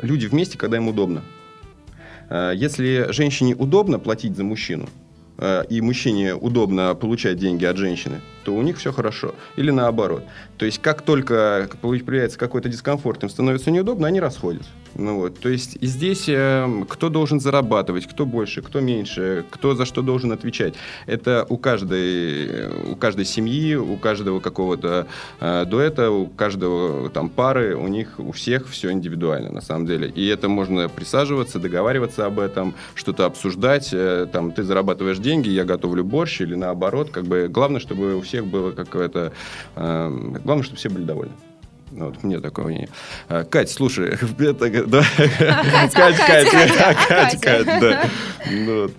люди 0.00 0.26
вместе, 0.26 0.56
когда 0.56 0.76
им 0.76 0.86
удобно. 0.86 1.22
А, 2.28 2.52
Если 2.52 3.08
женщине 3.10 3.56
удобно 3.56 3.98
платить 3.98 4.36
за 4.36 4.44
мужчину, 4.44 4.88
а, 5.38 5.62
и 5.62 5.80
мужчине 5.80 6.36
удобно 6.36 6.94
получать 6.94 7.38
деньги 7.38 7.64
от 7.64 7.76
женщины, 7.76 8.20
то 8.44 8.54
у 8.54 8.62
них 8.62 8.78
все 8.78 8.92
хорошо. 8.92 9.34
Или 9.56 9.70
наоборот. 9.70 10.24
То 10.58 10.66
есть, 10.66 10.80
как 10.80 11.02
только 11.02 11.68
появляется 11.80 12.38
какой-то 12.38 12.68
дискомфорт, 12.68 13.22
им 13.22 13.30
становится 13.30 13.70
неудобно, 13.70 14.06
они 14.06 14.20
расходятся. 14.20 14.68
Ну 14.94 15.20
вот. 15.20 15.38
То 15.38 15.48
есть, 15.48 15.78
здесь 15.80 16.28
э, 16.28 16.68
кто 16.88 17.08
должен 17.08 17.40
зарабатывать, 17.40 18.06
кто 18.06 18.26
больше, 18.26 18.60
кто 18.60 18.80
меньше, 18.80 19.44
кто 19.50 19.74
за 19.74 19.84
что 19.84 20.02
должен 20.02 20.32
отвечать. 20.32 20.74
Это 21.06 21.46
у 21.48 21.56
каждой, 21.56 22.92
у 22.92 22.96
каждой 22.96 23.24
семьи, 23.24 23.74
у 23.74 23.96
каждого 23.96 24.40
какого-то 24.40 25.06
э, 25.40 25.64
дуэта, 25.66 26.10
у 26.10 26.26
каждого 26.26 27.08
там 27.10 27.28
пары, 27.30 27.76
у 27.76 27.88
них 27.88 28.18
у 28.18 28.32
всех 28.32 28.68
все 28.68 28.90
индивидуально 28.90 29.52
на 29.52 29.60
самом 29.60 29.86
деле. 29.86 30.08
И 30.08 30.26
это 30.26 30.48
можно 30.48 30.88
присаживаться, 30.88 31.58
договариваться 31.58 32.26
об 32.26 32.38
этом, 32.40 32.74
что-то 32.94 33.26
обсуждать. 33.26 33.90
э, 33.92 34.26
там 34.32 34.52
ты 34.52 34.62
зарабатываешь 34.62 35.18
деньги, 35.18 35.48
я 35.48 35.64
готовлю 35.64 36.04
борщ 36.04 36.40
или 36.40 36.54
наоборот. 36.54 37.10
Как 37.10 37.24
бы 37.24 37.48
главное, 37.48 37.80
чтобы 37.80 38.16
у 38.16 38.22
всех 38.30 38.46
было 38.46 38.70
какое-то... 38.72 39.32
э, 39.76 40.10
главное, 40.44 40.62
чтобы 40.62 40.78
все 40.78 40.88
были 40.88 41.04
довольны. 41.04 41.32
Ну, 41.92 42.06
Вот, 42.06 42.22
мне 42.22 42.38
такое 42.38 42.66
мнение. 42.66 42.88
А, 43.28 43.42
Кать, 43.42 43.68
слушай, 43.68 44.10
это, 44.38 44.86
да, 44.86 45.02
Кать, 45.16 45.92
Кать, 45.92 46.16
Катя, 46.16 46.50
Кать, 46.76 47.06
Кать, 47.08 47.40
Кать, 47.40 47.66
да. 47.66 48.04
Ну, 48.48 48.82
вот. 48.82 48.92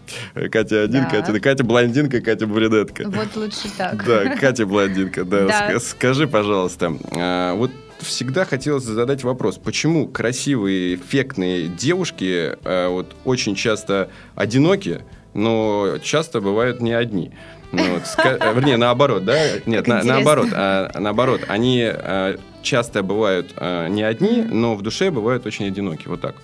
Катя 0.51 0.83
один, 0.83 1.03
Да. 1.03 1.09
Катя, 1.09 1.39
Катя 1.39 1.63
блондинка, 1.63 2.19
Катя 2.19 2.47
брюнетка. 2.47 3.05
Вот 3.07 3.33
лучше 3.38 3.69
так. 3.77 4.05
Да, 4.05 4.35
Катя 4.35 4.65
блондинка, 4.65 5.23
да. 5.23 5.47
Да. 5.47 5.69
Ска- 5.71 5.79
Скажи, 5.79 6.27
пожалуйста, 6.27 6.93
а, 7.15 7.55
вот 7.55 7.71
всегда 8.01 8.43
хотелось 8.43 8.83
задать 8.83 9.23
вопрос, 9.23 9.57
почему 9.57 10.09
красивые, 10.09 10.95
эффектные 10.95 11.67
девушки 11.69 12.57
а, 12.65 12.89
вот 12.89 13.15
очень 13.23 13.55
часто 13.55 14.09
одиноки, 14.35 15.01
но 15.33 15.97
часто 16.03 16.41
бывают 16.41 16.81
не 16.81 16.91
одни? 16.91 17.31
Ну, 17.71 17.93
вот, 17.93 18.03
ска- 18.03 18.37
э, 18.39 18.53
вернее, 18.53 18.77
наоборот, 18.77 19.23
да? 19.25 19.37
Нет, 19.65 19.87
на- 19.87 20.03
наоборот, 20.03 20.49
а, 20.53 20.91
наоборот, 20.99 21.41
они 21.47 21.83
а, 21.85 22.37
часто 22.61 23.01
бывают 23.03 23.53
а, 23.55 23.87
не 23.87 24.03
одни, 24.03 24.41
но 24.41 24.75
в 24.75 24.81
душе 24.81 25.09
бывают 25.11 25.45
очень 25.45 25.67
одиноки, 25.67 26.07
вот 26.07 26.21
так. 26.21 26.35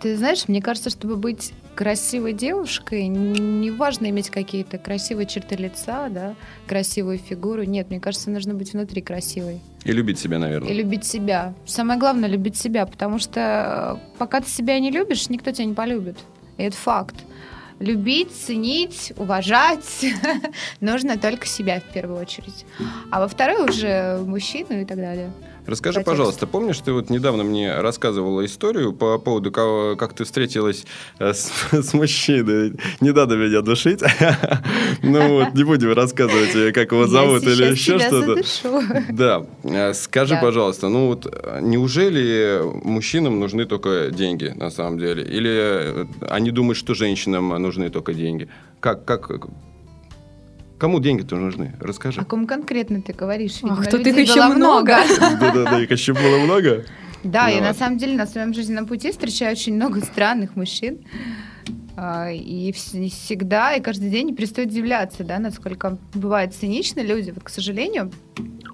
Ты 0.00 0.16
знаешь, 0.16 0.46
мне 0.46 0.62
кажется, 0.62 0.90
чтобы 0.90 1.16
быть 1.16 1.52
красивой 1.74 2.32
девушкой, 2.32 3.08
не 3.08 3.70
важно 3.72 4.08
иметь 4.10 4.30
какие-то 4.30 4.78
красивые 4.78 5.26
черты 5.26 5.56
лица, 5.56 6.08
да, 6.08 6.34
красивую 6.68 7.18
фигуру. 7.18 7.64
Нет, 7.64 7.90
мне 7.90 7.98
кажется, 7.98 8.30
нужно 8.30 8.54
быть 8.54 8.72
внутри 8.72 9.02
красивой. 9.02 9.60
И 9.84 9.90
любить 9.92 10.18
себя, 10.20 10.36
И 10.36 10.40
наверное. 10.40 10.72
любить 10.72 11.04
себя. 11.04 11.54
Самое 11.66 11.98
главное 11.98 12.28
любить 12.28 12.56
себя, 12.56 12.86
потому 12.86 13.18
что 13.18 14.00
пока 14.18 14.40
ты 14.40 14.48
себя 14.48 14.78
не 14.78 14.90
любишь, 14.92 15.28
никто 15.28 15.50
тебя 15.50 15.64
не 15.66 15.74
полюбит. 15.74 16.18
И 16.58 16.62
это 16.62 16.76
факт. 16.76 17.14
Любить, 17.78 18.32
ценить, 18.32 19.12
уважать 19.16 20.04
нужно 20.80 21.16
только 21.16 21.46
себя 21.46 21.80
в 21.80 21.92
первую 21.92 22.20
очередь. 22.20 22.66
А 23.10 23.20
во 23.20 23.28
вторую 23.28 23.68
уже 23.68 24.18
мужчину 24.24 24.80
и 24.80 24.84
так 24.84 24.96
далее. 24.96 25.30
Расскажи, 25.68 26.00
по 26.00 26.06
пожалуйста, 26.12 26.46
помнишь, 26.46 26.78
ты 26.78 26.92
вот 26.92 27.10
недавно 27.10 27.44
мне 27.44 27.74
рассказывала 27.80 28.42
историю 28.46 28.94
по 28.94 29.18
поводу, 29.18 29.52
кого- 29.52 29.96
как 29.96 30.14
ты 30.14 30.24
встретилась 30.24 30.84
э, 31.18 31.34
с, 31.34 31.52
с 31.72 31.92
мужчиной? 31.92 32.72
Не 33.00 33.12
надо 33.12 33.36
меня 33.36 33.60
душить. 33.60 34.00
Ну 35.02 35.28
вот, 35.38 35.54
не 35.54 35.64
будем 35.64 35.92
рассказывать, 35.92 36.54
э, 36.56 36.72
как 36.72 36.90
его 36.92 37.06
зовут 37.06 37.42
или 37.44 37.70
еще 37.70 37.98
что-то. 37.98 38.42
Да, 39.12 39.46
Э, 39.62 39.92
скажи, 39.94 40.38
пожалуйста, 40.40 40.88
ну 40.88 41.08
вот 41.08 41.26
неужели 41.60 42.60
мужчинам 42.84 43.38
нужны 43.38 43.66
только 43.66 44.10
деньги 44.10 44.52
на 44.56 44.70
самом 44.70 44.98
деле? 44.98 45.22
Или 45.22 46.06
они 46.28 46.50
думают, 46.50 46.78
что 46.78 46.94
женщинам 46.94 47.48
нужны 47.62 47.90
только 47.90 48.14
деньги? 48.14 48.48
Как, 48.80 49.04
как, 49.04 49.30
кому 50.78 51.00
деньги-то 51.00 51.36
нужны? 51.36 51.74
Расскажи. 51.80 52.20
О 52.20 52.24
ком 52.24 52.46
конкретно 52.46 53.02
ты 53.02 53.12
говоришь? 53.12 53.58
Ах, 53.64 53.88
тут 53.88 54.06
их 54.06 54.16
еще 54.16 54.46
много. 54.46 54.96
Да-да-да, 55.40 55.80
их 55.82 55.90
еще 55.90 56.14
было 56.14 56.38
много? 56.38 56.84
Да, 57.24 57.48
я 57.48 57.58
Ну 57.60 57.64
на 57.66 57.74
самом 57.74 57.98
деле 57.98 58.16
на 58.16 58.26
своем 58.26 58.54
жизненном 58.54 58.86
пути 58.86 59.10
встречаю 59.10 59.52
очень 59.52 59.74
много 59.74 60.00
странных 60.00 60.54
мужчин. 60.56 60.98
А, 61.96 62.30
И 62.30 62.70
вс- 62.70 63.08
всегда, 63.08 63.74
и 63.74 63.80
каждый 63.80 64.08
день 64.08 64.28
не 64.28 64.34
перестаю 64.34 64.68
удивляться, 64.68 65.24
да, 65.24 65.40
насколько 65.40 65.98
бывают 66.14 66.54
циничны 66.54 67.00
люди. 67.00 67.32
Вот, 67.32 67.42
к 67.42 67.48
сожалению, 67.48 68.12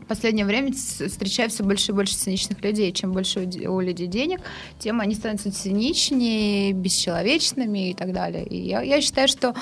в 0.03 0.07
последнее 0.07 0.45
время 0.45 0.75
встречаю 0.75 1.49
все 1.49 1.65
больше 1.65 1.93
и 1.93 1.95
больше 1.95 2.17
циничных 2.17 2.63
людей. 2.63 2.93
Чем 2.93 3.13
больше 3.13 3.41
у 3.41 3.81
людей 3.81 4.07
денег, 4.09 4.41
тем 4.79 5.01
они 5.01 5.15
становятся 5.15 5.51
циничнее, 5.51 6.75
бесчеловечными 6.75 7.91
и 7.91 7.95
так 7.95 8.13
далее. 8.13 8.45
И 8.45 8.59
я, 8.69 8.83
я 8.83 9.01
считаю, 9.01 9.29
что 9.29 9.55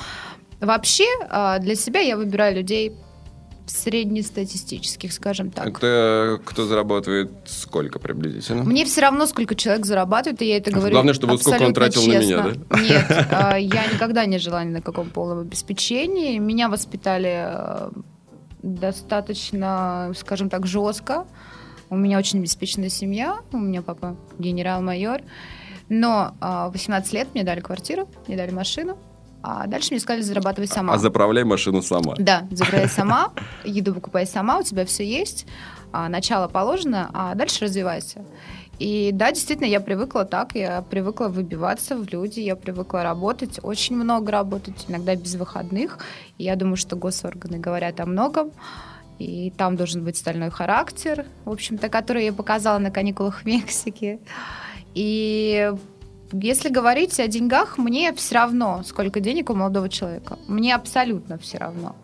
вообще 0.67 1.05
а, 1.29 1.59
для 1.59 1.75
себя 1.75 2.01
я 2.01 2.17
выбираю 2.17 2.57
людей 2.57 2.93
среднестатистических, 3.67 5.13
скажем 5.13 5.51
так. 5.51 5.69
Это 5.69 6.41
кто 6.45 6.67
зарабатывает 6.67 7.33
сколько 7.47 7.99
приблизительно? 7.99 8.65
Мне 8.65 8.85
все 8.85 9.03
равно, 9.03 9.27
сколько 9.27 9.55
человек 9.55 9.87
зарабатывает, 9.87 10.43
и 10.43 10.47
я 10.47 10.57
это 10.59 10.71
говорю. 10.71 10.93
Главное, 10.93 11.15
чтобы 11.15 11.39
сколько 11.39 11.63
он 11.63 11.75
тратил 11.75 12.03
на 12.03 12.19
меня, 12.19 12.23
честно. 12.23 12.55
Нет, 12.81 13.29
а, 13.31 13.57
я 13.57 13.87
никогда 13.87 14.27
не 14.27 14.39
жила 14.39 14.63
ни 14.65 14.71
на 14.71 14.83
каком 14.83 15.11
полном 15.11 15.41
обеспечении. 15.41 16.39
Меня 16.39 16.69
воспитали 16.69 17.49
достаточно, 18.63 20.13
скажем 20.17 20.49
так, 20.49 20.67
жестко. 20.67 21.27
У 21.91 21.97
меня 21.97 22.19
очень 22.19 22.39
обеспеченная 22.39 22.89
семья. 22.89 23.41
У 23.53 23.59
меня 23.59 23.83
папа 23.83 24.17
генерал-майор. 24.39 25.21
Но 25.89 26.35
а, 26.41 26.69
в 26.69 26.73
18 26.73 27.13
лет 27.13 27.29
мне 27.35 27.43
дали 27.45 27.61
квартиру, 27.61 28.09
мне 28.27 28.37
дали 28.37 28.51
машину. 28.51 28.97
А 29.43 29.67
дальше 29.67 29.89
мне 29.91 30.01
сказали 30.01 30.23
зарабатывать 30.23 30.71
сама. 30.71 30.95
А 30.95 30.99
заправляй 30.99 31.45
машину 31.45 31.83
сама. 31.83 32.15
Да, 32.19 32.47
забирай 32.51 32.89
сама, 32.89 33.33
еду 33.65 33.95
покупай 33.95 34.27
сама, 34.27 34.59
у 34.59 34.63
тебя 34.63 34.85
все 34.87 35.05
есть, 35.05 35.47
а, 35.93 36.09
начало 36.09 36.49
положено, 36.49 37.11
а 37.13 37.35
дальше 37.35 37.65
развивайся. 37.65 38.25
И 38.79 39.11
да, 39.13 39.31
действительно, 39.31 39.67
я 39.67 39.81
привыкла 39.81 40.25
так, 40.25 40.55
я 40.55 40.83
привыкла 40.83 41.29
выбиваться 41.29 41.97
в 41.97 42.09
люди, 42.09 42.41
я 42.41 42.57
привыкла 42.57 43.03
работать, 43.03 43.61
очень 43.63 43.97
много 43.97 44.33
работать, 44.33 44.87
иногда 44.89 45.15
без 45.15 45.35
выходных. 45.35 45.99
И 46.39 46.45
я 46.45 46.57
думаю, 46.57 46.77
что 46.77 46.97
госорганы 46.97 47.59
говорят 47.59 48.01
о 48.01 48.07
многом. 48.07 48.51
И 49.19 49.53
там 49.57 49.77
должен 49.77 50.03
быть 50.05 50.17
стальной 50.17 50.51
характер, 50.51 51.27
в 51.45 51.51
общем-то, 51.51 51.89
который 51.89 52.25
я 52.25 52.33
показала 52.33 52.79
на 52.79 52.91
каникулах 52.91 53.43
в 53.43 53.47
Мексике. 53.47 54.19
И 54.95 55.73
если 56.33 56.69
говорить 56.69 57.21
о 57.21 57.29
деньгах, 57.29 57.79
мне 57.79 58.13
все 58.15 58.35
равно, 58.37 58.83
сколько 58.85 59.21
денег 59.21 59.51
у 59.51 59.55
молодого 59.55 59.89
человека. 59.89 60.39
Мне 60.49 60.75
абсолютно 60.75 61.39
все 61.39 61.59
равно. 61.59 61.97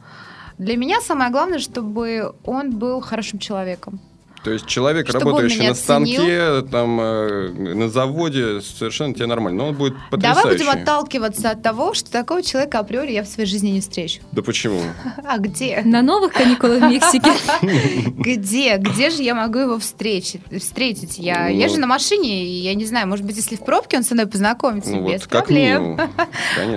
Для 0.59 0.77
меня 0.77 1.01
самое 1.01 1.31
главное, 1.31 1.59
чтобы 1.59 2.35
он 2.45 2.71
был 2.77 3.01
хорошим 3.01 3.39
человеком. 3.39 4.01
То 4.43 4.53
есть 4.53 4.67
человек, 4.67 5.09
Чтобы 5.09 5.25
работающий 5.25 5.67
на 5.67 5.75
станке, 5.75 6.63
там, 6.63 7.01
э, 7.01 7.49
на 7.75 7.89
заводе, 7.89 8.61
совершенно 8.61 9.15
тебе 9.15 9.27
нормально. 9.27 9.63
Но 9.63 9.69
он 9.71 9.75
будет 9.75 9.95
потрясающий. 10.11 10.43
Давай 10.43 10.57
будем 10.57 10.83
отталкиваться 10.83 11.51
от 11.51 11.63
того, 11.63 11.95
что 11.95 12.11
такого 12.11 12.43
человека 12.43 12.79
априори 12.79 13.13
я 13.13 13.23
в 13.23 13.27
своей 13.27 13.49
жизни 13.49 13.71
не 13.71 13.81
встречу. 13.81 14.21
Да 14.33 14.43
почему? 14.43 14.81
А 15.25 15.39
где? 15.39 15.83
На 15.85 16.03
новых 16.03 16.33
каникулах 16.33 16.81
в 16.81 16.91
Мексике. 16.91 17.31
Где? 18.19 18.77
Где 18.77 19.11
же 19.11 19.23
я 19.23 19.35
могу 19.35 19.59
его 19.59 19.79
встретить? 19.79 20.41
встретить? 20.59 21.19
Я 21.19 21.49
ну, 21.49 21.51
езжу 21.51 21.81
на 21.81 21.87
машине, 21.87 22.45
и 22.45 22.61
я 22.63 22.75
не 22.75 22.85
знаю, 22.85 23.07
может 23.09 23.25
быть, 23.25 23.37
если 23.37 23.57
в 23.57 23.65
пробке 23.65 23.99
он 23.99 24.05
со 24.05 24.15
мной 24.15 24.27
познакомится, 24.27 24.93
ну, 24.93 25.09
без 25.09 25.23
проблем. 25.23 26.01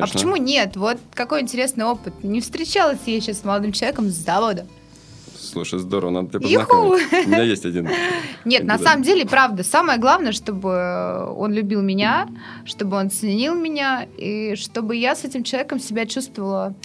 А 0.02 0.08
почему 0.08 0.36
нет? 0.36 0.76
Вот 0.76 0.98
какой 1.14 1.42
интересный 1.42 1.86
опыт. 1.86 2.24
Не 2.24 2.42
встречалась 2.42 3.00
я 3.06 3.20
сейчас 3.22 3.40
с 3.40 3.44
молодым 3.44 3.72
человеком 3.72 4.10
с 4.10 4.14
завода. 4.14 4.66
Слушай, 5.42 5.80
здорово, 5.80 6.12
надо 6.12 6.30
тебя 6.30 6.40
познакомить. 6.40 7.26
У 7.26 7.30
меня 7.30 7.44
есть 7.44 7.66
один. 7.66 7.90
Нет, 8.46 8.64
на 8.64 8.78
самом 8.78 9.04
деле, 9.04 9.26
правда, 9.26 9.64
самое 9.64 10.00
главное, 10.00 10.32
чтобы 10.32 11.34
он 11.36 11.52
любил 11.54 11.82
меня, 11.82 12.28
чтобы 12.66 12.98
он 12.98 13.10
ценил 13.10 13.56
меня, 13.56 14.08
и 14.18 14.56
чтобы 14.56 14.96
я 14.96 15.16
с 15.16 15.26
этим 15.26 15.44
человеком 15.44 15.80
себя 15.80 16.06
чувствовала 16.06 16.76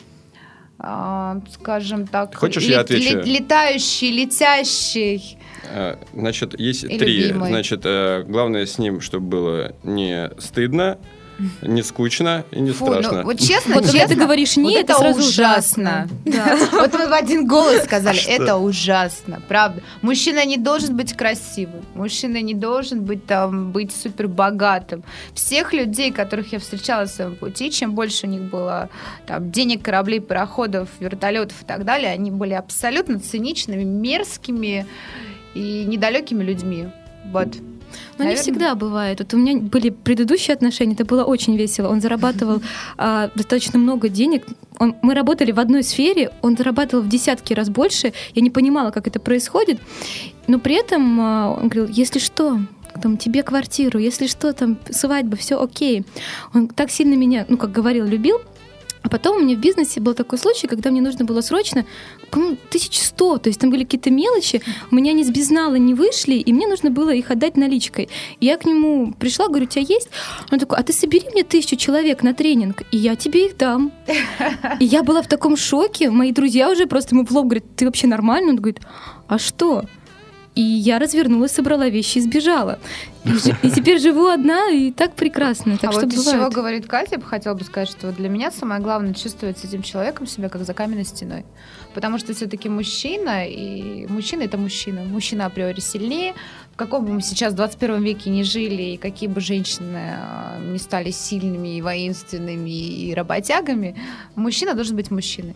а, 0.78 1.40
скажем 1.52 2.06
так, 2.06 2.34
Хочешь, 2.34 2.64
я 2.64 2.80
отвечу? 2.80 3.20
летающий, 3.24 4.10
летящий. 4.10 5.38
А, 5.64 5.98
значит, 6.12 6.58
есть 6.60 6.82
три. 6.82 7.28
Любимый. 7.28 7.48
Значит, 7.48 7.80
э, 7.84 8.24
главное 8.24 8.66
с 8.66 8.78
ним, 8.78 9.00
чтобы 9.00 9.26
было 9.26 9.74
не 9.84 10.30
стыдно, 10.38 10.98
не 11.62 11.82
скучно 11.82 12.44
и 12.50 12.60
не 12.60 12.72
Фу, 12.72 12.86
ну, 12.86 12.92
страшно. 12.92 13.18
Ну, 13.18 13.24
вот 13.24 13.38
честно, 13.38 13.74
вот 13.74 13.84
честно, 13.84 14.08
ты 14.08 14.14
говоришь 14.14 14.56
нет, 14.56 14.66
вот 14.66 14.74
это, 14.76 14.92
это 14.92 15.00
сразу 15.00 15.20
ужасно. 15.20 16.08
Да. 16.24 16.58
Вот 16.72 16.92
мы 16.92 17.08
в 17.08 17.12
один 17.12 17.46
голос 17.46 17.84
сказали, 17.84 18.22
это 18.26 18.56
ужасно, 18.56 19.40
правда. 19.48 19.82
Мужчина 20.02 20.44
не 20.44 20.56
должен 20.56 20.96
быть 20.96 21.12
красивым, 21.14 21.84
мужчина 21.94 22.40
не 22.40 22.54
должен 22.54 23.02
быть 23.02 23.26
там 23.26 23.72
быть 23.72 23.92
супер 23.92 24.28
богатым. 24.28 25.02
Всех 25.34 25.72
людей, 25.72 26.10
которых 26.10 26.52
я 26.52 26.58
встречала 26.58 27.02
на 27.02 27.06
своем 27.06 27.36
пути, 27.36 27.70
чем 27.70 27.94
больше 27.94 28.26
у 28.26 28.30
них 28.30 28.42
было 28.42 28.88
там 29.26 29.50
денег, 29.50 29.82
кораблей, 29.82 30.20
пароходов, 30.20 30.88
вертолетов 31.00 31.62
и 31.62 31.64
так 31.64 31.84
далее, 31.84 32.10
они 32.10 32.30
были 32.30 32.54
абсолютно 32.54 33.20
циничными, 33.20 33.84
мерзкими 33.84 34.86
и 35.54 35.84
недалекими 35.86 36.42
людьми. 36.42 36.88
Вот. 37.32 37.48
Но 38.18 38.24
Наверное. 38.24 38.36
не 38.36 38.42
всегда 38.42 38.74
бывает. 38.74 39.20
Вот 39.20 39.34
у 39.34 39.36
меня 39.36 39.58
были 39.58 39.90
предыдущие 39.90 40.54
отношения, 40.54 40.94
это 40.94 41.04
было 41.04 41.24
очень 41.24 41.56
весело. 41.56 41.88
Он 41.88 42.00
зарабатывал 42.00 42.62
а, 42.96 43.30
достаточно 43.34 43.78
много 43.78 44.08
денег. 44.08 44.46
Он, 44.78 44.94
мы 45.02 45.14
работали 45.14 45.52
в 45.52 45.60
одной 45.60 45.82
сфере, 45.82 46.30
он 46.42 46.56
зарабатывал 46.56 47.02
в 47.02 47.08
десятки 47.08 47.54
раз 47.54 47.68
больше. 47.70 48.12
Я 48.34 48.42
не 48.42 48.50
понимала, 48.50 48.90
как 48.90 49.06
это 49.06 49.20
происходит. 49.20 49.80
Но 50.46 50.58
при 50.58 50.74
этом 50.74 51.20
а, 51.20 51.58
он 51.60 51.68
говорил, 51.68 51.88
если 51.88 52.18
что, 52.18 52.60
там, 53.02 53.16
тебе 53.16 53.42
квартиру, 53.42 53.98
если 53.98 54.26
что, 54.26 54.52
там, 54.52 54.78
свадьба, 54.90 55.36
все 55.36 55.60
окей. 55.60 56.04
Он 56.54 56.68
так 56.68 56.90
сильно 56.90 57.14
меня, 57.14 57.46
ну, 57.48 57.56
как 57.56 57.72
говорил, 57.72 58.06
любил, 58.06 58.40
а 59.06 59.08
потом 59.08 59.36
у 59.36 59.40
меня 59.40 59.54
в 59.54 59.60
бизнесе 59.60 60.00
был 60.00 60.14
такой 60.14 60.36
случай, 60.36 60.66
когда 60.66 60.90
мне 60.90 61.00
нужно 61.00 61.24
было 61.24 61.40
срочно, 61.40 61.86
по-моему, 62.32 62.56
1100, 62.70 63.38
то 63.38 63.48
есть 63.48 63.60
там 63.60 63.70
были 63.70 63.84
какие-то 63.84 64.10
мелочи, 64.10 64.60
у 64.90 64.96
меня 64.96 65.12
они 65.12 65.22
с 65.22 65.30
безнала 65.30 65.76
не 65.76 65.94
вышли, 65.94 66.34
и 66.34 66.52
мне 66.52 66.66
нужно 66.66 66.90
было 66.90 67.10
их 67.10 67.30
отдать 67.30 67.56
наличкой. 67.56 68.08
И 68.40 68.46
я 68.46 68.56
к 68.56 68.64
нему 68.64 69.12
пришла, 69.12 69.46
говорю, 69.46 69.66
у 69.66 69.68
тебя 69.68 69.84
есть? 69.88 70.08
Он 70.50 70.58
такой, 70.58 70.78
а 70.78 70.82
ты 70.82 70.92
собери 70.92 71.28
мне 71.32 71.44
тысячу 71.44 71.76
человек 71.76 72.24
на 72.24 72.34
тренинг, 72.34 72.82
и 72.90 72.96
я 72.96 73.14
тебе 73.14 73.46
их 73.46 73.56
дам. 73.56 73.92
И 74.80 74.84
я 74.84 75.04
была 75.04 75.22
в 75.22 75.28
таком 75.28 75.56
шоке, 75.56 76.10
мои 76.10 76.32
друзья 76.32 76.68
уже 76.68 76.86
просто 76.86 77.14
ему 77.14 77.24
в 77.24 77.30
лоб 77.30 77.44
говорят, 77.44 77.76
ты 77.76 77.84
вообще 77.84 78.08
нормально? 78.08 78.50
Он 78.50 78.56
говорит, 78.56 78.80
а 79.28 79.38
что? 79.38 79.84
И 80.56 80.62
я 80.62 80.98
развернулась, 80.98 81.52
собрала 81.52 81.90
вещи 81.90 82.16
и 82.16 82.22
сбежала. 82.22 82.78
И, 83.24 83.30
и 83.66 83.70
теперь 83.70 84.00
живу 84.00 84.28
одна, 84.28 84.70
и 84.70 84.90
так 84.90 85.12
прекрасно. 85.12 85.76
Так 85.76 85.90
а 85.90 85.92
что 85.92 86.00
вот 86.00 86.10
бывает. 86.10 86.26
из 86.26 86.32
чего 86.32 86.48
говорит 86.48 86.86
Катя, 86.86 87.12
я 87.12 87.18
бы 87.18 87.24
хотела 87.24 87.52
бы 87.52 87.62
сказать, 87.62 87.90
что 87.90 88.10
для 88.10 88.30
меня 88.30 88.50
самое 88.50 88.80
главное 88.80 89.12
чувствовать 89.12 89.58
с 89.58 89.64
этим 89.64 89.82
человеком 89.82 90.26
себя 90.26 90.48
как 90.48 90.64
за 90.64 90.72
каменной 90.72 91.04
стеной. 91.04 91.44
Потому 91.92 92.16
что 92.16 92.32
все-таки 92.32 92.70
мужчина, 92.70 93.46
и 93.46 94.06
мужчина 94.06 94.44
это 94.44 94.56
мужчина. 94.56 95.02
Мужчина 95.02 95.44
априори 95.44 95.80
сильнее. 95.80 96.32
В 96.72 96.76
каком 96.78 97.04
бы 97.04 97.12
мы 97.12 97.20
сейчас 97.20 97.52
в 97.52 97.56
21 97.56 98.02
веке 98.02 98.30
не 98.30 98.42
жили, 98.42 98.82
и 98.82 98.96
какие 98.96 99.28
бы 99.28 99.42
женщины 99.42 100.14
а, 100.16 100.58
не 100.58 100.78
стали 100.78 101.10
сильными 101.10 101.76
и 101.76 101.82
воинственными 101.82 102.70
и 102.70 103.12
работягами, 103.12 103.94
мужчина 104.36 104.72
должен 104.72 104.96
быть 104.96 105.10
мужчиной. 105.10 105.54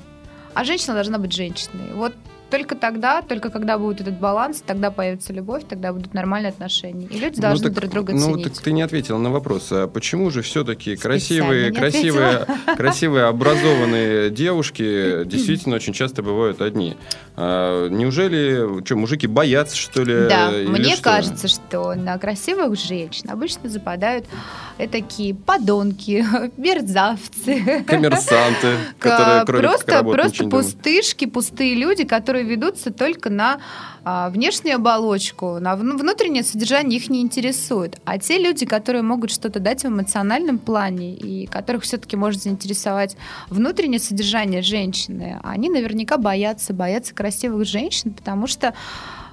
А 0.53 0.63
женщина 0.65 0.93
должна 0.93 1.17
быть 1.17 1.33
женщиной. 1.33 1.95
Вот 1.95 2.13
только 2.51 2.75
тогда, 2.75 3.23
только 3.23 3.51
когда 3.51 3.79
будет 3.79 4.01
этот 4.01 4.19
баланс, 4.19 4.63
тогда 4.67 4.91
появится 4.91 5.33
любовь, 5.33 5.63
тогда 5.69 5.93
будут 5.93 6.15
нормальные 6.15 6.51
отношения. 6.51 7.07
И 7.07 7.19
люди 7.19 7.37
ну 7.37 7.43
должны 7.43 7.69
ну, 7.69 7.75
так, 7.75 7.81
друг 7.81 7.93
друга 7.93 8.13
ну, 8.13 8.21
ценить. 8.21 8.37
Ну, 8.37 8.43
так 8.43 8.63
ты 8.63 8.73
не 8.73 8.83
ответила 8.83 9.19
на 9.19 9.31
вопрос. 9.31 9.69
А 9.71 9.87
почему 9.87 10.31
же 10.31 10.43
все-таки 10.43 10.97
красивые, 10.97 11.73
красивые, 11.73 12.47
красивые, 12.77 13.25
образованные 13.27 14.31
девушки 14.31 15.25
действительно 15.25 15.77
очень 15.77 15.93
часто 15.93 16.23
бывают 16.23 16.61
одни? 16.61 16.97
А, 17.37 17.89
неужели, 17.89 18.85
что, 18.85 18.97
мужики 18.97 19.27
боятся, 19.27 19.77
что 19.77 20.03
ли? 20.03 20.29
Да, 20.29 20.51
мне 20.51 20.95
что? 20.95 21.03
кажется, 21.03 21.49
что 21.49 21.95
на 21.95 22.19
красивых 22.19 22.79
женщин 22.79 23.31
обычно 23.31 23.69
западают 23.69 24.27
такие 24.91 25.35
подонки, 25.35 26.25
мерзавцы. 26.57 27.85
Коммерсанты, 27.87 28.77
которые 28.99 29.45
Просто, 29.45 30.03
просто 30.05 30.45
пустышки, 30.49 31.27
пустые 31.27 31.75
люди, 31.75 32.05
которые 32.05 32.40
которые 32.41 32.57
ведутся 32.57 32.91
только 32.91 33.31
на 33.31 33.61
а, 34.05 34.31
внешнюю 34.31 34.77
оболочку, 34.77 35.59
на 35.61 35.77
внутреннее 35.77 36.43
содержание 36.43 36.99
их 36.99 37.11
не 37.11 37.21
интересует. 37.21 37.99
А 38.05 38.19
те 38.19 38.39
люди, 38.39 38.65
которые 38.67 39.03
могут 39.03 39.31
что-то 39.31 39.61
дать 39.61 39.83
в 39.85 39.89
эмоциональном 39.89 40.59
плане 40.59 41.15
и 41.15 41.47
которых 41.47 41.83
все-таки 41.83 42.17
может 42.17 42.43
заинтересовать 42.43 43.17
внутреннее 43.49 44.01
содержание 44.01 44.63
женщины, 44.63 45.39
они 45.43 45.69
наверняка 45.69 46.17
боятся, 46.17 46.73
боятся 46.73 47.15
красивых 47.15 47.67
женщин, 47.67 48.13
потому 48.13 48.47
что 48.47 48.75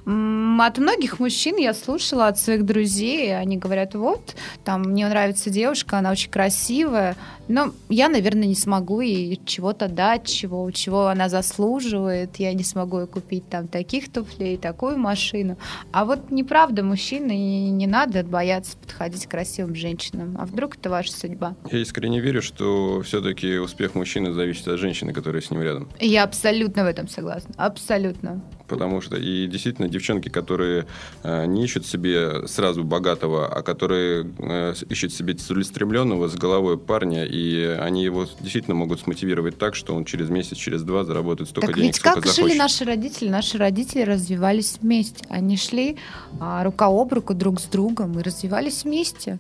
от 0.07 0.77
многих 0.77 1.19
мужчин 1.19 1.57
я 1.57 1.73
слушала 1.73 2.27
от 2.27 2.39
своих 2.39 2.65
друзей, 2.65 3.37
они 3.37 3.57
говорят, 3.57 3.93
вот, 3.93 4.35
там, 4.63 4.83
мне 4.83 5.07
нравится 5.07 5.49
девушка, 5.49 5.97
она 5.97 6.11
очень 6.11 6.31
красивая, 6.31 7.17
но 7.49 7.73
я, 7.89 8.07
наверное, 8.07 8.47
не 8.47 8.55
смогу 8.55 9.01
ей 9.01 9.39
чего-то 9.45 9.89
дать, 9.89 10.25
чего, 10.25 10.71
чего 10.71 11.07
она 11.07 11.27
заслуживает, 11.27 12.37
я 12.37 12.53
не 12.53 12.63
смогу 12.63 13.01
ей 13.01 13.07
купить 13.07 13.49
там 13.49 13.67
таких 13.67 14.09
туфлей, 14.09 14.57
такую 14.57 14.97
машину. 14.97 15.57
А 15.91 16.05
вот 16.05 16.31
неправда, 16.31 16.83
мужчины, 16.83 17.69
не, 17.69 17.87
надо 17.87 18.23
бояться 18.23 18.77
подходить 18.77 19.25
к 19.25 19.31
красивым 19.31 19.75
женщинам. 19.75 20.37
А 20.39 20.45
вдруг 20.45 20.77
это 20.77 20.89
ваша 20.89 21.11
судьба? 21.11 21.55
Я 21.69 21.79
искренне 21.79 22.21
верю, 22.21 22.41
что 22.41 23.01
все-таки 23.01 23.57
успех 23.57 23.93
мужчины 23.95 24.31
зависит 24.31 24.67
от 24.69 24.79
женщины, 24.79 25.11
которая 25.11 25.41
с 25.41 25.51
ним 25.51 25.61
рядом. 25.61 25.89
Я 25.99 26.23
абсолютно 26.23 26.83
в 26.83 26.87
этом 26.87 27.09
согласна. 27.09 27.53
Абсолютно 27.57 28.41
потому 28.67 29.01
что 29.01 29.17
и 29.17 29.47
действительно 29.47 29.87
девчонки, 29.87 30.29
которые 30.29 30.85
э, 31.23 31.45
не 31.45 31.63
ищут 31.63 31.85
себе 31.85 32.47
сразу 32.47 32.83
богатого, 32.83 33.47
а 33.47 33.61
которые 33.61 34.29
э, 34.39 34.73
ищут 34.89 35.13
себе 35.13 35.33
целеустремленного 35.33 36.27
с 36.27 36.35
головой 36.35 36.77
парня, 36.77 37.25
и 37.25 37.77
они 37.79 38.03
его 38.03 38.27
действительно 38.39 38.75
могут 38.75 38.99
смотивировать 38.99 39.57
так, 39.57 39.75
что 39.75 39.95
он 39.95 40.05
через 40.05 40.29
месяц, 40.29 40.57
через 40.57 40.83
два 40.83 41.03
заработает 41.03 41.49
столько 41.49 41.67
так 41.67 41.75
денег, 41.75 41.93
ведь 41.93 41.99
как 41.99 42.25
жили 42.25 42.57
наши 42.57 42.83
родители? 42.83 43.29
Наши 43.29 43.57
родители 43.57 44.01
развивались 44.01 44.77
вместе. 44.81 45.25
Они 45.29 45.57
шли 45.57 45.97
а, 46.39 46.63
рука 46.63 46.87
об 46.87 47.13
руку 47.13 47.33
друг 47.33 47.59
с 47.59 47.65
другом 47.65 48.19
и 48.19 48.23
развивались 48.23 48.83
вместе 48.83 49.39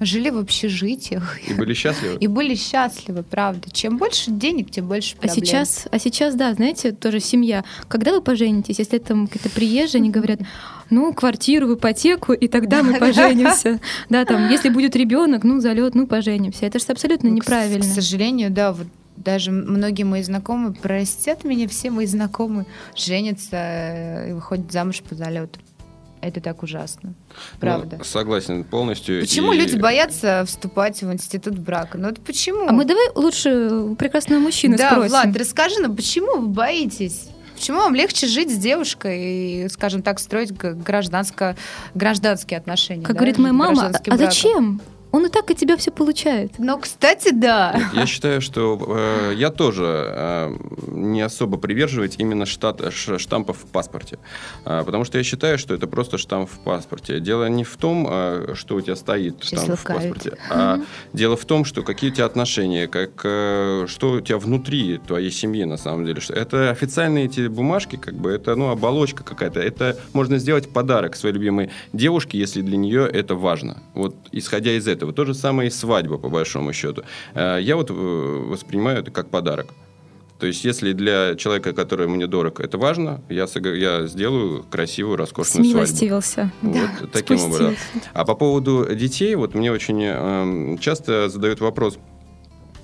жили 0.00 0.30
в 0.30 0.38
общежитиях. 0.38 1.38
И 1.48 1.54
были 1.54 1.74
счастливы. 1.74 2.16
И 2.20 2.26
были 2.26 2.54
счастливы, 2.54 3.22
правда. 3.22 3.70
Чем 3.70 3.98
больше 3.98 4.30
денег, 4.30 4.70
тем 4.70 4.88
больше 4.88 5.16
проблем. 5.16 5.32
А 5.32 5.34
сейчас, 5.34 5.86
а 5.90 5.98
сейчас, 5.98 6.34
да, 6.34 6.52
знаете, 6.54 6.92
тоже 6.92 7.20
семья. 7.20 7.64
Когда 7.88 8.12
вы 8.12 8.20
поженитесь, 8.20 8.78
если 8.78 8.98
там 8.98 9.26
какие-то 9.26 9.50
приезжие, 9.50 10.00
они 10.00 10.10
говорят, 10.10 10.40
ну, 10.90 11.12
квартиру 11.12 11.66
в 11.68 11.74
ипотеку, 11.74 12.32
и 12.32 12.48
тогда 12.48 12.82
мы 12.82 12.94
поженимся. 12.98 13.80
Да, 14.08 14.24
там, 14.24 14.48
если 14.50 14.68
будет 14.68 14.96
ребенок, 14.96 15.44
ну, 15.44 15.60
залет, 15.60 15.94
ну, 15.94 16.06
поженимся. 16.06 16.66
Это 16.66 16.78
же 16.78 16.86
абсолютно 16.88 17.30
ну, 17.30 17.36
неправильно. 17.36 17.80
К 17.82 17.94
сожалению, 17.94 18.50
да, 18.50 18.72
вот 18.72 18.86
даже 19.16 19.50
многие 19.50 20.04
мои 20.04 20.22
знакомые, 20.22 20.74
простят 20.74 21.44
меня 21.44 21.68
все 21.68 21.90
мои 21.90 22.06
знакомые, 22.06 22.66
женятся 22.96 24.26
и 24.28 24.32
выходят 24.32 24.72
замуж 24.72 25.02
по 25.02 25.14
залету. 25.14 25.60
Это 26.22 26.40
так 26.40 26.62
ужасно. 26.62 27.14
Правда. 27.58 27.96
Ну, 27.98 28.04
согласен 28.04 28.62
полностью. 28.62 29.20
Почему 29.20 29.52
и... 29.52 29.58
люди 29.58 29.76
боятся 29.76 30.44
вступать 30.46 31.02
в 31.02 31.12
институт 31.12 31.58
брака? 31.58 31.98
Ну 31.98 32.08
это 32.08 32.20
почему? 32.20 32.68
А 32.68 32.72
мы 32.72 32.84
давай 32.84 33.08
лучше 33.16 33.96
прекрасного 33.98 34.38
мужчины 34.38 34.76
да, 34.76 34.92
спросим. 34.92 35.10
Да, 35.10 35.22
Влад, 35.24 35.36
расскажи 35.36 35.80
нам, 35.80 35.96
почему 35.96 36.40
вы 36.40 36.46
боитесь? 36.46 37.28
Почему 37.56 37.78
вам 37.78 37.96
легче 37.96 38.28
жить 38.28 38.54
с 38.54 38.56
девушкой 38.56 39.64
и, 39.64 39.68
скажем 39.68 40.02
так, 40.02 40.20
строить 40.20 40.52
гражданско, 40.52 41.56
гражданские 41.94 42.58
отношения? 42.58 43.02
Как 43.02 43.14
да? 43.14 43.18
говорит 43.18 43.38
моя 43.38 43.52
мама, 43.52 43.86
а, 43.86 44.12
а 44.12 44.16
зачем? 44.16 44.80
Он 45.12 45.26
и 45.26 45.28
так 45.28 45.50
от 45.50 45.58
тебя 45.58 45.76
все 45.76 45.90
получает. 45.90 46.58
Ну, 46.58 46.78
кстати, 46.78 47.32
да. 47.32 47.78
Я 47.92 48.06
считаю, 48.06 48.40
что 48.40 48.78
э, 48.88 49.34
я 49.36 49.50
тоже 49.50 49.84
э, 49.84 50.56
не 50.86 51.20
особо 51.20 51.58
приверживаюсь 51.58 52.14
именно 52.16 52.46
штат, 52.46 52.80
штампов 52.92 53.58
в 53.58 53.66
паспорте. 53.66 54.18
Э, 54.64 54.82
потому 54.84 55.04
что 55.04 55.18
я 55.18 55.24
считаю, 55.24 55.58
что 55.58 55.74
это 55.74 55.86
просто 55.86 56.16
штамп 56.16 56.50
в 56.50 56.58
паспорте. 56.60 57.20
Дело 57.20 57.48
не 57.48 57.62
в 57.64 57.76
том, 57.76 58.06
э, 58.10 58.54
что 58.54 58.76
у 58.76 58.80
тебя 58.80 58.96
стоит 58.96 59.44
штамп 59.44 59.78
в 59.78 59.84
паспорте, 59.84 60.38
а 60.50 60.76
mm-hmm. 60.76 60.86
дело 61.12 61.36
в 61.36 61.44
том, 61.44 61.66
что 61.66 61.82
какие 61.82 62.10
у 62.10 62.14
тебя 62.14 62.24
отношения, 62.24 62.88
как, 62.88 63.20
э, 63.24 63.86
что 63.88 64.12
у 64.12 64.20
тебя 64.20 64.38
внутри 64.38 64.98
твоей 65.06 65.30
семьи 65.30 65.64
на 65.64 65.76
самом 65.76 66.06
деле. 66.06 66.22
Это 66.30 66.70
официальные 66.70 67.26
эти 67.26 67.48
бумажки, 67.48 67.96
как 67.96 68.14
бы, 68.14 68.30
это 68.30 68.56
ну, 68.56 68.70
оболочка 68.70 69.24
какая-то. 69.24 69.60
Это 69.60 69.98
можно 70.14 70.38
сделать 70.38 70.72
подарок 70.72 71.16
своей 71.16 71.34
любимой 71.34 71.70
девушке, 71.92 72.38
если 72.38 72.62
для 72.62 72.78
нее 72.78 73.06
это 73.06 73.34
важно. 73.34 73.82
Вот 73.94 74.16
исходя 74.32 74.72
из 74.72 74.88
этого. 74.88 75.01
То 75.10 75.24
же 75.24 75.34
самое 75.34 75.68
и 75.68 75.70
свадьба, 75.70 76.18
по 76.18 76.28
большому 76.28 76.72
счету. 76.72 77.02
Э, 77.34 77.58
я 77.60 77.76
вот 77.76 77.90
э, 77.90 77.94
воспринимаю 77.94 79.00
это 79.00 79.10
как 79.10 79.30
подарок. 79.30 79.66
То 80.42 80.46
есть, 80.46 80.64
если 80.64 80.92
для 80.92 81.36
человека, 81.36 81.72
который 81.72 82.08
мне 82.08 82.26
дорог, 82.26 82.58
это 82.58 82.76
важно, 82.76 83.22
я, 83.28 83.46
я 83.74 84.06
сделаю 84.08 84.64
красивую, 84.68 85.16
роскошную 85.16 85.64
Смилостивился. 85.64 86.50
свадьбу. 86.60 86.80
Вот 86.80 86.90
да, 87.00 87.06
таким 87.12 87.38
спустился. 87.38 87.64
образом. 87.64 87.76
А 88.12 88.24
по 88.24 88.34
поводу 88.34 88.88
детей, 88.92 89.36
вот 89.36 89.54
мне 89.54 89.70
очень 89.70 90.02
э, 90.02 90.78
часто 90.80 91.28
задают 91.28 91.60
вопрос, 91.60 91.96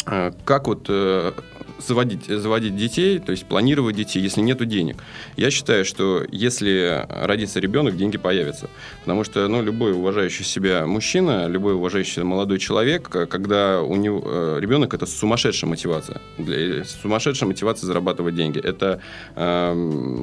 э, 0.07 0.31
как 0.45 0.69
вот 0.69 0.87
э, 0.89 1.33
заводить, 1.79 2.27
заводить 2.27 2.77
детей, 2.77 3.19
то 3.19 3.33
есть 3.33 3.47
планировать 3.47 3.97
детей, 3.97 4.21
если 4.21 4.41
нет 4.41 4.59
денег. 4.67 4.97
Я 5.37 5.51
считаю, 5.51 5.85
что 5.85 6.25
если 6.31 7.07
родится 7.09 7.61
ребенок, 7.61 7.97
деньги 7.97 8.19
появятся. 8.19 8.69
Потому 9.01 9.25
что 9.25 9.47
ну, 9.49 9.63
любой 9.63 9.93
уважающий 9.93 10.45
себя 10.45 10.87
мужчина, 10.87 11.47
любой 11.47 11.75
уважающий 11.75 12.23
молодой 12.23 12.59
человек, 12.59 13.09
когда 13.09 13.83
у 13.83 13.95
него 13.97 14.23
э, 14.25 14.59
ребенок 14.61 14.95
это 14.95 15.07
сумасшедшая 15.07 15.71
мотивация. 15.71 16.21
Для, 16.39 16.85
сумасшедшая 16.85 17.49
мотивация 17.49 17.87
зарабатывать 17.87 18.35
деньги. 18.35 18.59
Это 18.59 19.01
э, 19.37 19.73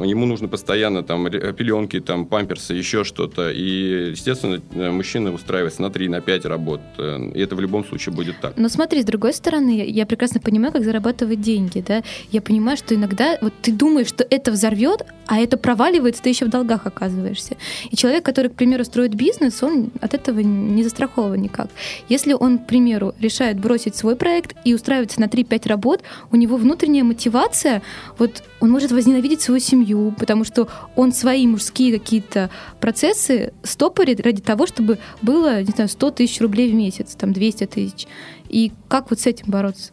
ему 0.06 0.26
нужно 0.26 0.48
постоянно 0.48 1.04
там 1.04 1.30
пеленки, 1.30 2.00
там 2.00 2.26
памперсы, 2.26 2.74
еще 2.74 3.04
что-то. 3.04 3.52
И, 3.52 4.12
естественно, 4.12 4.62
мужчина 4.91 5.34
устраивается 5.34 5.82
на 5.82 5.89
3, 5.89 6.10
на 6.10 6.22
5 6.22 6.46
работ. 6.46 6.82
И 6.98 7.39
это 7.39 7.56
в 7.56 7.62
любом 7.62 7.86
случае 7.86 8.13
будет 8.13 8.36
так. 8.41 8.54
Но 8.58 8.70
смотри, 8.70 9.02
с 9.02 9.06
другой 9.06 9.34
стороны, 9.34 9.86
я 9.88 10.06
прекрасно 10.06 10.41
понимаю, 10.41 10.74
как 10.74 10.84
зарабатывать 10.84 11.41
деньги, 11.45 11.84
да, 11.88 12.03
я 12.31 12.41
понимаю, 12.41 12.77
что 12.77 12.95
иногда 12.95 13.38
вот 13.41 13.53
ты 13.62 13.71
думаешь, 13.71 14.08
что 14.08 14.25
это 14.29 14.51
взорвет, 14.51 15.05
а 15.27 15.38
это 15.38 15.58
проваливается, 15.58 16.21
ты 16.21 16.29
еще 16.29 16.45
в 16.45 16.49
долгах 16.49 16.86
оказываешься. 16.86 17.55
И 17.89 17.95
человек, 17.95 18.23
который, 18.25 18.49
к 18.49 18.55
примеру, 18.55 18.84
строит 18.84 19.15
бизнес, 19.15 19.63
он 19.63 19.91
от 20.01 20.13
этого 20.13 20.39
не 20.39 20.84
застрахован 20.84 21.41
никак. 21.41 21.69
Если 22.10 22.34
он, 22.34 22.60
к 22.60 22.67
примеру, 22.67 23.13
решает 23.19 23.60
бросить 23.60 23.95
свой 23.95 24.15
проект 24.15 24.55
и 24.63 24.73
устраиваться 24.73 25.19
на 25.19 25.25
3-5 25.25 25.67
работ, 25.67 26.03
у 26.31 26.36
него 26.36 26.58
внутренняя 26.58 27.03
мотивация, 27.03 27.81
вот 28.17 28.43
он 28.60 28.71
может 28.71 28.91
возненавидеть 28.91 29.41
свою 29.41 29.60
семью, 29.60 30.13
потому 30.17 30.43
что 30.43 30.67
он 30.95 31.12
свои 31.12 31.47
мужские 31.47 31.97
какие-то 31.97 32.49
процессы 32.79 33.53
стопорит 33.63 34.19
ради 34.21 34.41
того, 34.41 34.67
чтобы 34.67 34.99
было, 35.21 35.62
не 35.62 35.71
знаю, 35.71 35.89
100 35.89 36.12
тысяч 36.12 36.41
рублей 36.41 36.71
в 36.71 36.75
месяц, 36.75 37.15
там 37.15 37.34
200 37.34 37.65
тысяч. 37.65 38.08
И 38.49 38.71
как 38.88 39.10
вот 39.10 39.19
с 39.19 39.27
этим 39.27 39.45
бороться? 39.47 39.91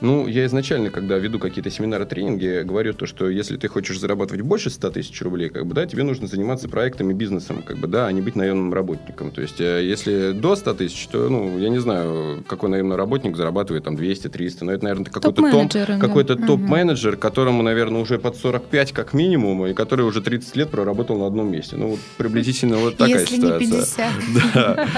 Ну, 0.00 0.26
я 0.26 0.46
изначально, 0.46 0.90
когда 0.90 1.18
веду 1.18 1.38
какие-то 1.38 1.70
семинары, 1.70 2.06
тренинги, 2.06 2.62
говорю 2.64 2.94
то, 2.94 3.06
что 3.06 3.28
если 3.28 3.56
ты 3.56 3.68
хочешь 3.68 3.98
зарабатывать 4.00 4.42
больше 4.42 4.70
100 4.70 4.90
тысяч 4.90 5.20
рублей, 5.22 5.50
как 5.50 5.66
бы, 5.66 5.74
да, 5.74 5.86
тебе 5.86 6.02
нужно 6.04 6.26
заниматься 6.26 6.68
проектами, 6.68 7.12
бизнесом, 7.12 7.62
как 7.62 7.76
бы, 7.78 7.86
да, 7.86 8.06
а 8.06 8.12
не 8.12 8.22
быть 8.22 8.34
наемным 8.34 8.72
работником. 8.72 9.30
То 9.30 9.42
есть, 9.42 9.60
э, 9.60 9.84
если 9.84 10.32
до 10.32 10.56
100 10.56 10.74
тысяч, 10.74 11.06
то, 11.08 11.28
ну, 11.28 11.58
я 11.58 11.68
не 11.68 11.78
знаю, 11.78 12.42
какой 12.46 12.70
наемный 12.70 12.96
работник 12.96 13.36
зарабатывает 13.36 13.84
там 13.84 13.96
200-300, 13.96 14.64
но 14.64 14.72
это, 14.72 14.84
наверное, 14.84 15.04
какой-то 15.06 15.50
топ, 15.50 15.72
да. 15.72 15.98
какой-то 15.98 16.34
угу. 16.34 16.46
топ-менеджер, 16.46 17.16
которому, 17.16 17.62
наверное, 17.62 18.00
уже 18.00 18.18
под 18.18 18.36
45 18.36 18.92
как 18.92 19.12
минимум, 19.12 19.66
и 19.66 19.74
который 19.74 20.06
уже 20.06 20.22
30 20.22 20.56
лет 20.56 20.70
проработал 20.70 21.18
на 21.18 21.26
одном 21.26 21.50
месте. 21.50 21.76
Ну, 21.76 21.88
вот 21.88 22.00
приблизительно 22.16 22.76
вот 22.76 22.96
такая 22.96 23.20
если 23.20 23.36
ситуация. 23.36 23.66
Не 23.66 23.72
50. 23.72 24.10
Да. 24.60 24.88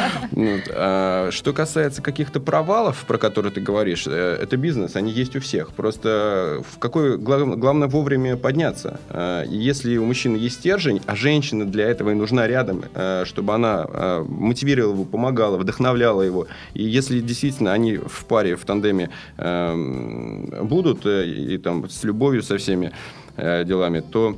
А, 0.70 1.30
что 1.30 1.52
касается 1.52 2.02
каких-то 2.02 2.40
провалов, 2.40 3.04
про 3.06 3.18
которые 3.18 3.52
ты 3.52 3.60
говоришь, 3.60 4.06
э, 4.06 4.38
это 4.40 4.56
бизнес 4.56 4.91
бизнес, 4.92 4.96
они 4.96 5.12
есть 5.12 5.36
у 5.36 5.40
всех. 5.40 5.72
Просто 5.72 6.62
в 6.70 6.78
какой 6.78 7.18
главное 7.18 7.88
вовремя 7.88 8.36
подняться. 8.36 9.00
А, 9.08 9.42
и 9.44 9.56
если 9.56 9.96
у 9.98 10.04
мужчины 10.04 10.36
есть 10.36 10.56
стержень, 10.56 11.00
а 11.06 11.16
женщина 11.16 11.64
для 11.64 11.84
этого 11.88 12.10
и 12.10 12.14
нужна 12.14 12.46
рядом, 12.46 12.84
а, 12.94 13.24
чтобы 13.24 13.54
она 13.54 13.86
а, 13.88 14.24
мотивировала 14.24 14.92
его, 14.92 15.04
помогала, 15.04 15.56
вдохновляла 15.56 16.22
его. 16.22 16.46
И 16.74 16.84
если 16.84 17.20
действительно 17.20 17.72
они 17.72 17.96
в 17.96 18.24
паре, 18.26 18.56
в 18.56 18.64
тандеме 18.64 19.10
будут 19.36 21.06
э, 21.06 21.26
и 21.26 21.58
там 21.58 21.88
с 21.88 22.04
любовью 22.04 22.42
со 22.42 22.56
всеми 22.56 22.92
э, 23.36 23.64
делами, 23.64 24.00
то 24.00 24.36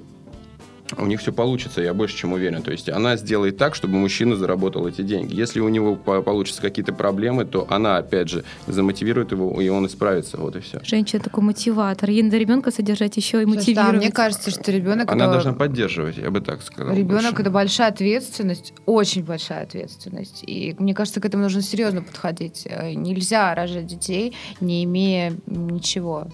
у 0.98 1.06
них 1.06 1.20
все 1.20 1.32
получится, 1.32 1.80
я 1.80 1.94
больше 1.94 2.16
чем 2.16 2.32
уверен. 2.32 2.62
То 2.62 2.70
есть 2.70 2.88
она 2.88 3.16
сделает 3.16 3.56
так, 3.56 3.74
чтобы 3.74 3.96
мужчина 3.96 4.36
заработал 4.36 4.86
эти 4.86 5.02
деньги. 5.02 5.34
Если 5.34 5.60
у 5.60 5.68
него 5.68 5.96
получатся 5.96 6.60
какие-то 6.60 6.92
проблемы, 6.92 7.44
то 7.44 7.66
она, 7.70 7.96
опять 7.96 8.28
же, 8.28 8.44
замотивирует 8.66 9.32
его, 9.32 9.60
и 9.60 9.68
он 9.68 9.86
исправится. 9.86 10.36
Вот 10.36 10.56
и 10.56 10.60
все. 10.60 10.80
Женщина 10.84 11.22
такой 11.22 11.42
мотиватор. 11.42 12.10
Ей 12.10 12.22
надо 12.22 12.36
ребенка 12.36 12.70
содержать 12.70 13.16
еще 13.16 13.42
и 13.42 13.46
мотивировать. 13.46 13.92
Да, 13.92 13.98
мне 13.98 14.12
кажется, 14.12 14.50
что 14.50 14.70
ребенок 14.70 15.10
Она 15.10 15.24
это... 15.24 15.32
должна 15.32 15.52
поддерживать, 15.52 16.18
я 16.18 16.30
бы 16.30 16.40
так 16.40 16.62
сказал. 16.62 16.94
Ребенок 16.94 17.22
больше. 17.32 17.42
это 17.42 17.50
большая 17.50 17.88
ответственность, 17.88 18.74
очень 18.86 19.24
большая 19.24 19.62
ответственность. 19.62 20.44
И 20.46 20.74
мне 20.78 20.94
кажется, 20.94 21.20
к 21.20 21.24
этому 21.24 21.44
нужно 21.44 21.62
серьезно 21.62 22.02
подходить. 22.02 22.66
Э, 22.66 22.92
нельзя 22.92 23.54
рожать 23.54 23.86
детей, 23.86 24.34
не 24.60 24.84
имея 24.84 25.32
ничего 25.46 26.28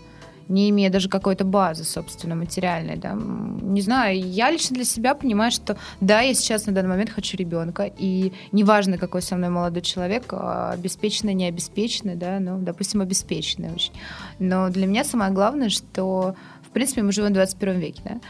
не 0.50 0.68
имея 0.70 0.90
даже 0.90 1.08
какой-то 1.08 1.44
базы, 1.44 1.84
собственно, 1.84 2.34
материальной, 2.34 2.96
да. 2.96 3.14
Не 3.14 3.80
знаю, 3.80 4.20
я 4.20 4.50
лично 4.50 4.74
для 4.74 4.84
себя 4.84 5.14
понимаю, 5.14 5.52
что 5.52 5.76
да, 6.00 6.20
я 6.20 6.34
сейчас 6.34 6.66
на 6.66 6.72
данный 6.72 6.88
момент 6.88 7.10
хочу 7.10 7.36
ребенка, 7.36 7.90
и 7.96 8.32
неважно, 8.52 8.98
какой 8.98 9.22
со 9.22 9.36
мной 9.36 9.50
молодой 9.50 9.82
человек, 9.82 10.24
а, 10.32 10.72
обеспеченный, 10.72 11.34
не 11.34 11.46
обеспеченный, 11.46 12.16
да, 12.16 12.40
ну, 12.40 12.58
допустим, 12.58 13.00
обеспеченный 13.00 13.72
очень. 13.72 13.92
Но 14.40 14.68
для 14.70 14.86
меня 14.86 15.04
самое 15.04 15.30
главное, 15.30 15.68
что, 15.68 16.34
в 16.62 16.70
принципе, 16.70 17.02
мы 17.02 17.12
живем 17.12 17.30
в 17.30 17.34
21 17.34 17.78
веке, 17.78 18.02
да, 18.04 18.20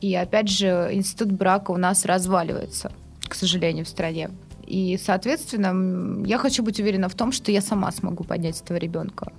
и, 0.00 0.14
опять 0.14 0.48
же, 0.48 0.90
институт 0.92 1.30
брака 1.30 1.70
у 1.70 1.76
нас 1.76 2.04
разваливается, 2.04 2.90
к 3.28 3.34
сожалению, 3.34 3.84
в 3.84 3.88
стране. 3.88 4.30
И, 4.68 4.98
соответственно, 5.02 6.26
я 6.26 6.36
хочу 6.36 6.62
быть 6.62 6.78
уверена 6.78 7.08
в 7.08 7.14
том, 7.14 7.32
что 7.32 7.50
я 7.50 7.62
сама 7.62 7.90
смогу 7.90 8.22
поднять 8.22 8.60
этого 8.60 8.76
ребенка. 8.76 9.32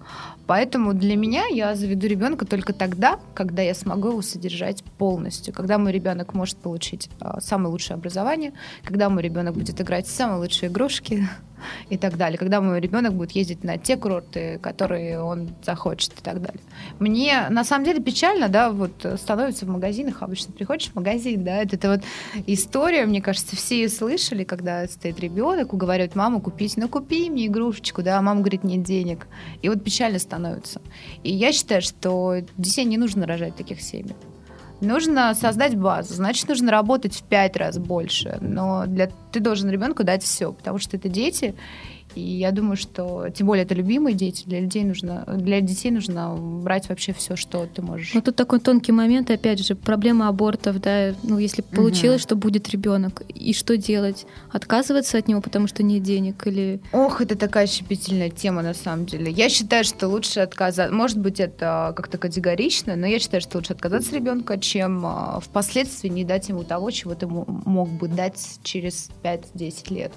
Поэтому 0.48 0.94
для 0.94 1.16
меня 1.16 1.46
я 1.46 1.76
заведу 1.76 2.08
ребенка 2.08 2.46
только 2.46 2.74
тогда, 2.74 3.20
когда 3.36 3.62
я 3.62 3.76
смогу 3.76 4.10
его 4.10 4.22
содержать 4.24 4.84
полностью, 4.98 5.54
когда 5.54 5.78
мой 5.78 5.92
ребенок 5.92 6.34
может 6.34 6.58
получить 6.58 7.10
а, 7.20 7.40
самое 7.42 7.70
лучшее 7.70 7.96
образование, 7.96 8.54
когда 8.84 9.10
мой 9.10 9.22
ребенок 9.22 9.54
будет 9.54 9.80
играть 9.80 10.08
в 10.08 10.12
самые 10.12 10.40
лучшие 10.40 10.72
игрушки, 10.72 11.30
и 11.90 11.98
так 11.98 12.18
далее. 12.18 12.38
Когда 12.38 12.62
мой 12.62 12.80
ребенок 12.80 13.14
будет 13.14 13.32
ездить 13.32 13.64
на 13.64 13.78
те 13.78 13.98
курорты, 13.98 14.60
которые 14.62 15.22
он 15.22 15.50
захочет 15.64 16.14
и 16.14 16.22
так 16.22 16.42
далее. 16.42 16.62
Мне 17.00 17.48
на 17.50 17.64
самом 17.64 17.86
деле 17.86 18.02
печально, 18.02 18.50
да, 18.50 18.72
вот 18.72 19.06
становится 19.18 19.66
в 19.66 19.70
магазинах, 19.70 20.22
обычно 20.22 20.54
приходишь 20.54 20.90
в 20.90 20.96
магазин, 20.96 21.44
да, 21.44 21.58
это, 21.58 21.76
это 21.76 21.90
вот 21.90 22.02
история, 22.48 23.06
мне 23.06 23.22
кажется, 23.22 23.56
все 23.56 23.82
ее 23.82 23.90
слышали, 23.90 24.44
когда 24.44 24.88
стоит 24.88 25.20
ребенок, 25.20 25.74
уговаривает 25.74 26.16
маму 26.16 26.42
купить, 26.42 26.78
ну 26.78 26.88
купи 26.88 27.30
мне 27.30 27.48
игрушечку, 27.48 28.02
да, 28.02 28.18
а 28.18 28.22
мама 28.22 28.42
говорит, 28.42 28.64
нет 28.64 28.84
денег. 28.84 29.28
И 29.62 29.70
вот 29.70 29.84
печально 29.84 30.20
становится. 30.20 30.82
И 31.24 31.32
я 31.32 31.52
считаю, 31.52 31.82
что 31.82 32.38
детей 32.58 32.86
не 32.86 32.98
нужно 32.98 33.26
рожать 33.26 33.54
в 33.54 33.58
таких 33.58 33.82
семьях. 33.82 34.18
Нужно 34.82 35.34
создать 35.34 35.76
базу, 35.76 36.14
значит, 36.14 36.48
нужно 36.48 36.72
работать 36.72 37.14
в 37.14 37.24
пять 37.24 37.58
раз 37.58 37.78
больше. 37.78 38.38
Но 38.42 38.86
для, 38.86 39.10
ты 39.32 39.40
должен 39.40 39.70
ребенку 39.70 40.04
дать 40.04 40.24
все, 40.24 40.54
потому 40.54 40.78
что 40.80 40.98
это 40.98 41.10
дети, 41.10 41.56
и 42.16 42.22
я 42.22 42.52
думаю, 42.52 42.76
что, 42.76 43.28
тем 43.30 43.48
более, 43.48 43.66
это 43.66 43.76
любимые 43.76 44.16
дети, 44.16 44.44
для 44.46 44.60
людей 44.60 44.84
нужно, 44.84 45.26
для 45.38 45.62
детей 45.62 45.92
нужно 45.92 46.36
брать 46.36 46.90
вообще 46.90 47.14
все, 47.14 47.36
что 47.36 47.66
ты 47.66 47.82
можешь. 47.82 48.14
Ну 48.14 48.22
тут 48.22 48.36
такой 48.36 48.60
тонкий 48.60 48.92
момент, 48.92 49.30
опять 49.30 49.66
же, 49.66 49.76
проблема 49.76 50.28
абортов, 50.28 50.80
да, 50.80 51.14
ну 51.24 51.38
если 51.38 51.62
получилось, 51.62 52.22
угу. 52.22 52.28
что 52.28 52.36
будет 52.36 52.70
ребенок, 52.70 53.22
и 53.30 53.54
что 53.54 53.78
делать? 53.78 54.26
Отказываться 54.52 55.18
от 55.18 55.28
него, 55.28 55.42
потому 55.42 55.68
что 55.68 55.84
нет 55.84 56.04
денег, 56.04 56.46
или? 56.48 56.82
Ох, 56.92 57.22
это 57.22 57.36
такая 57.36 57.68
щепетильная 57.68 58.30
тема 58.30 58.62
на 58.62 58.74
самом 58.74 59.06
деле. 59.06 59.32
Я 59.32 59.50
считаю, 59.50 59.84
что 59.84 60.08
лучше 60.08 60.40
отказаться. 60.40 60.94
Может 60.94 61.20
быть, 61.20 61.40
это 61.40 61.94
как-то 61.96 62.18
категорично, 62.18 62.96
но 62.96 63.06
я 63.06 63.20
считаю, 63.20 63.42
что 63.42 63.58
лучше 63.58 63.74
отказаться 63.74 64.10
от 64.10 64.16
ребенка, 64.16 64.58
чем 64.58 65.06
а, 65.06 65.40
впоследствии 65.40 66.10
не 66.10 66.24
дать 66.24 66.50
ему 66.50 66.64
того, 66.64 66.92
чего 66.92 67.16
ты 67.16 67.28
мог 67.28 67.90
бы 67.90 68.08
дать 68.08 68.60
через 68.64 69.10
5-10 69.24 69.94
лет. 69.94 70.14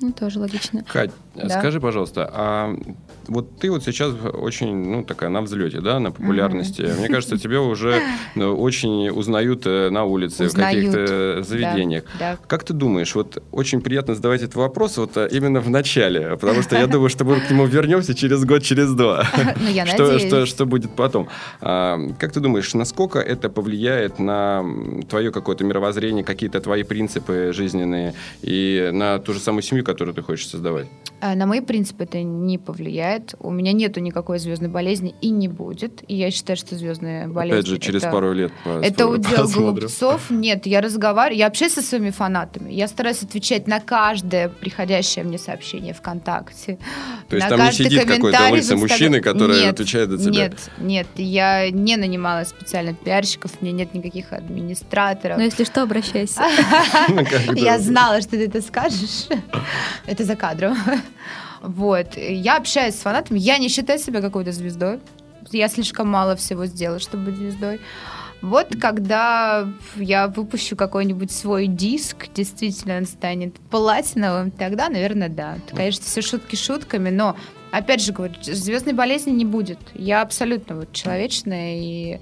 Ну, 0.00 0.12
тоже 0.12 0.38
логично. 0.38 0.84
Кать, 0.84 1.10
да? 1.34 1.48
скажи, 1.58 1.80
пожалуйста, 1.80 2.30
а 2.32 2.76
вот 3.26 3.58
ты 3.58 3.70
вот 3.70 3.82
сейчас 3.84 4.12
очень, 4.32 4.74
ну, 4.74 5.04
такая 5.04 5.28
на 5.28 5.42
взлете, 5.42 5.80
да, 5.80 5.98
на 5.98 6.12
популярности. 6.12 6.82
Mm-hmm. 6.82 6.98
Мне 6.98 7.08
кажется, 7.08 7.36
тебя 7.36 7.60
уже 7.60 8.00
ну, 8.34 8.56
очень 8.56 9.10
узнают 9.10 9.66
э, 9.66 9.90
на 9.90 10.04
улице, 10.04 10.46
узнают. 10.46 10.78
в 10.78 10.92
каких-то 10.92 11.42
заведениях. 11.42 12.04
Да, 12.18 12.32
да. 12.32 12.38
Как 12.46 12.64
ты 12.64 12.72
думаешь, 12.72 13.14
вот 13.14 13.42
очень 13.50 13.80
приятно 13.80 14.14
задавать 14.14 14.42
этот 14.42 14.54
вопрос 14.54 14.96
вот 14.96 15.16
э, 15.16 15.28
именно 15.32 15.60
в 15.60 15.68
начале, 15.68 16.36
потому 16.36 16.62
что 16.62 16.76
я 16.76 16.86
думаю, 16.94 17.08
что 17.08 17.24
мы 17.24 17.40
к 17.40 17.50
нему 17.50 17.66
вернемся 17.66 18.14
через 18.14 18.44
год, 18.44 18.62
через 18.62 18.92
два. 18.92 19.26
Ну, 19.60 19.68
я 19.68 19.86
что, 19.86 20.18
что, 20.18 20.46
что 20.46 20.66
будет 20.66 20.92
потом? 20.92 21.28
А, 21.60 21.98
как 22.18 22.32
ты 22.32 22.40
думаешь, 22.40 22.74
насколько 22.74 23.18
это 23.18 23.48
повлияет 23.48 24.18
на 24.18 24.64
твое 25.08 25.32
какое-то 25.32 25.64
мировоззрение, 25.64 26.22
какие-то 26.22 26.60
твои 26.60 26.84
принципы 26.84 27.50
жизненные 27.52 28.14
и 28.42 28.90
на 28.92 29.18
ту 29.18 29.32
же 29.32 29.40
самую 29.40 29.62
семью, 29.62 29.84
которую 29.88 30.14
ты 30.14 30.22
хочешь 30.22 30.48
создавать? 30.48 30.86
Э, 31.20 31.34
на 31.34 31.46
мои 31.46 31.60
принципы 31.60 32.04
это 32.04 32.22
не 32.22 32.58
повлияет. 32.58 33.34
У 33.40 33.50
меня 33.50 33.72
нету 33.72 34.00
никакой 34.00 34.38
звездной 34.38 34.68
болезни 34.68 35.14
и 35.22 35.30
не 35.30 35.48
будет. 35.48 36.02
И 36.08 36.14
я 36.14 36.30
считаю, 36.30 36.56
что 36.56 36.76
звездная 36.76 37.26
болезнь... 37.26 37.58
Опять 37.58 37.66
же, 37.66 37.78
через 37.78 38.02
это, 38.02 38.12
пару 38.12 38.32
лет 38.32 38.52
Это 38.82 39.06
удел 39.06 39.48
глупцов. 39.54 40.30
Нет, 40.30 40.66
я 40.66 40.80
разговариваю, 40.80 41.38
я 41.38 41.46
общаюсь 41.46 41.72
со 41.72 41.82
своими 41.82 42.10
фанатами. 42.10 42.70
Я 42.70 42.86
стараюсь 42.86 43.22
отвечать 43.22 43.66
на 43.66 43.80
каждое 43.80 44.48
приходящее 44.48 45.24
мне 45.24 45.38
сообщение 45.38 45.94
ВКонтакте. 45.94 46.78
То 47.28 47.36
есть 47.36 47.48
на 47.48 47.56
там 47.56 47.66
не 47.66 47.72
сидит 47.72 48.04
какой-то 48.04 48.50
улица 48.50 48.76
мужчины, 48.76 49.20
который 49.20 49.60
нет, 49.60 49.72
отвечает 49.72 50.10
за 50.10 50.30
тебя? 50.30 50.44
Нет, 50.44 50.70
нет. 50.78 51.06
Я 51.16 51.70
не 51.70 51.96
нанимала 51.96 52.44
специально 52.44 52.92
пиарщиков, 52.94 53.52
у 53.60 53.64
меня 53.64 53.74
нет 53.74 53.94
никаких 53.94 54.32
администраторов. 54.32 55.38
Но 55.38 55.44
если 55.44 55.64
что, 55.64 55.82
обращайся. 55.82 56.42
Ну, 57.48 57.54
я 57.54 57.78
знала, 57.78 58.20
что 58.20 58.32
ты 58.32 58.44
это 58.44 58.60
скажешь. 58.60 59.28
Это 60.06 60.24
за 60.24 60.36
кадром. 60.36 60.76
Вот. 61.60 62.16
Я 62.16 62.56
общаюсь 62.56 62.94
с 62.94 63.00
фанатами. 63.00 63.38
Я 63.38 63.58
не 63.58 63.68
считаю 63.68 63.98
себя 63.98 64.20
какой-то 64.20 64.52
звездой. 64.52 65.00
Я 65.50 65.68
слишком 65.68 66.08
мало 66.08 66.36
всего 66.36 66.66
сделала, 66.66 66.98
чтобы 66.98 67.26
быть 67.26 67.36
звездой. 67.36 67.80
Вот 68.40 68.68
когда 68.80 69.68
я 69.96 70.28
выпущу 70.28 70.76
какой-нибудь 70.76 71.32
свой 71.32 71.66
диск, 71.66 72.28
действительно 72.32 72.98
он 72.98 73.06
станет 73.06 73.58
платиновым, 73.70 74.52
тогда, 74.52 74.88
наверное, 74.88 75.28
да. 75.28 75.58
Конечно, 75.74 76.04
все 76.04 76.22
шутки 76.22 76.54
шутками, 76.54 77.10
но 77.10 77.36
опять 77.72 78.00
же 78.02 78.12
говорю, 78.12 78.34
звездной 78.40 78.94
болезни 78.94 79.32
не 79.32 79.44
будет. 79.44 79.80
Я 79.94 80.22
абсолютно 80.22 80.76
вот 80.76 80.92
человечная 80.92 81.78
и 81.80 82.20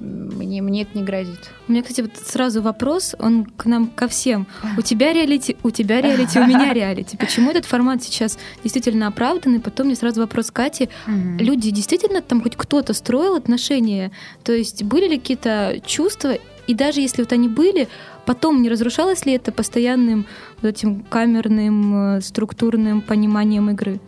мне, 0.00 0.62
мне 0.62 0.82
это 0.82 0.96
не 0.96 1.04
грозит. 1.04 1.50
У 1.68 1.72
меня, 1.72 1.82
кстати, 1.82 2.02
вот 2.02 2.10
сразу 2.16 2.60
вопрос, 2.62 3.14
он 3.18 3.44
к 3.44 3.64
нам 3.66 3.88
ко 3.88 4.08
всем. 4.08 4.46
У 4.76 4.82
тебя 4.82 5.12
реалити, 5.12 5.56
у 5.62 5.70
тебя 5.70 6.00
реалити, 6.00 6.38
у 6.38 6.46
меня 6.46 6.72
реалити. 6.72 7.16
Почему 7.16 7.50
этот 7.50 7.64
формат 7.64 8.02
сейчас 8.02 8.38
действительно 8.62 9.06
оправданный? 9.06 9.60
Потом 9.60 9.86
мне 9.86 9.96
сразу 9.96 10.20
вопрос 10.20 10.50
Кати. 10.50 10.88
Люди 11.06 11.70
действительно 11.70 12.20
там 12.20 12.42
хоть 12.42 12.56
кто-то 12.56 12.92
строил 12.92 13.34
отношения? 13.34 14.12
То 14.44 14.52
есть 14.52 14.82
были 14.82 15.08
ли 15.08 15.18
какие-то 15.18 15.80
чувства? 15.84 16.36
И 16.66 16.74
даже 16.74 17.00
если 17.00 17.22
вот 17.22 17.32
они 17.32 17.48
были, 17.48 17.88
потом 18.26 18.60
не 18.60 18.68
разрушалось 18.68 19.24
ли 19.24 19.32
это 19.32 19.52
постоянным 19.52 20.26
вот 20.60 20.68
этим 20.68 21.02
камерным, 21.02 22.16
э, 22.16 22.20
структурным 22.20 23.00
пониманием 23.00 23.70
игры? 23.70 24.00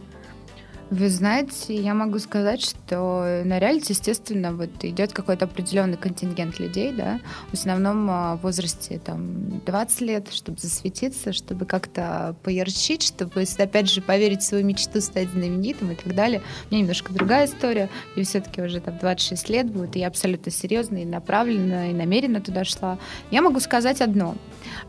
Вы 0.91 1.11
знаете, 1.11 1.75
я 1.75 1.93
могу 1.93 2.19
сказать, 2.19 2.63
что 2.63 3.43
на 3.45 3.59
реалити, 3.59 3.93
естественно, 3.93 4.55
вот 4.55 4.71
идет 4.83 5.13
какой-то 5.13 5.45
определенный 5.45 5.99
контингент 5.99 6.59
людей, 6.59 6.95
да, 6.95 7.21
в 7.51 7.55
основном 7.55 8.09
а, 8.11 8.37
в 8.37 8.41
возрасте 8.41 8.99
там 8.99 9.61
20 9.67 10.01
лет, 10.01 10.33
чтобы 10.33 10.59
засветиться, 10.59 11.35
чтобы 11.35 11.67
как-то 11.67 12.35
поярчить, 12.43 13.03
чтобы, 13.03 13.45
опять 13.59 13.91
же, 13.91 14.01
поверить 14.01 14.41
в 14.41 14.47
свою 14.47 14.65
мечту, 14.65 15.03
стать 15.03 15.29
знаменитым 15.29 15.91
и 15.91 15.95
так 15.95 16.15
далее. 16.15 16.41
У 16.71 16.75
меня 16.75 16.83
немножко 16.83 17.13
другая 17.13 17.45
история, 17.45 17.91
и 18.17 18.23
все-таки 18.23 18.63
уже 18.63 18.81
там 18.81 18.97
26 18.97 19.49
лет 19.51 19.71
будет, 19.71 19.95
и 19.95 19.99
я 19.99 20.07
абсолютно 20.07 20.51
серьезно 20.51 20.97
и 20.97 21.05
направленно, 21.05 21.91
и 21.91 21.93
намеренно 21.93 22.41
туда 22.41 22.65
шла. 22.65 22.99
Я 23.31 23.43
могу 23.43 23.61
сказать 23.61 24.01
одно. 24.01 24.37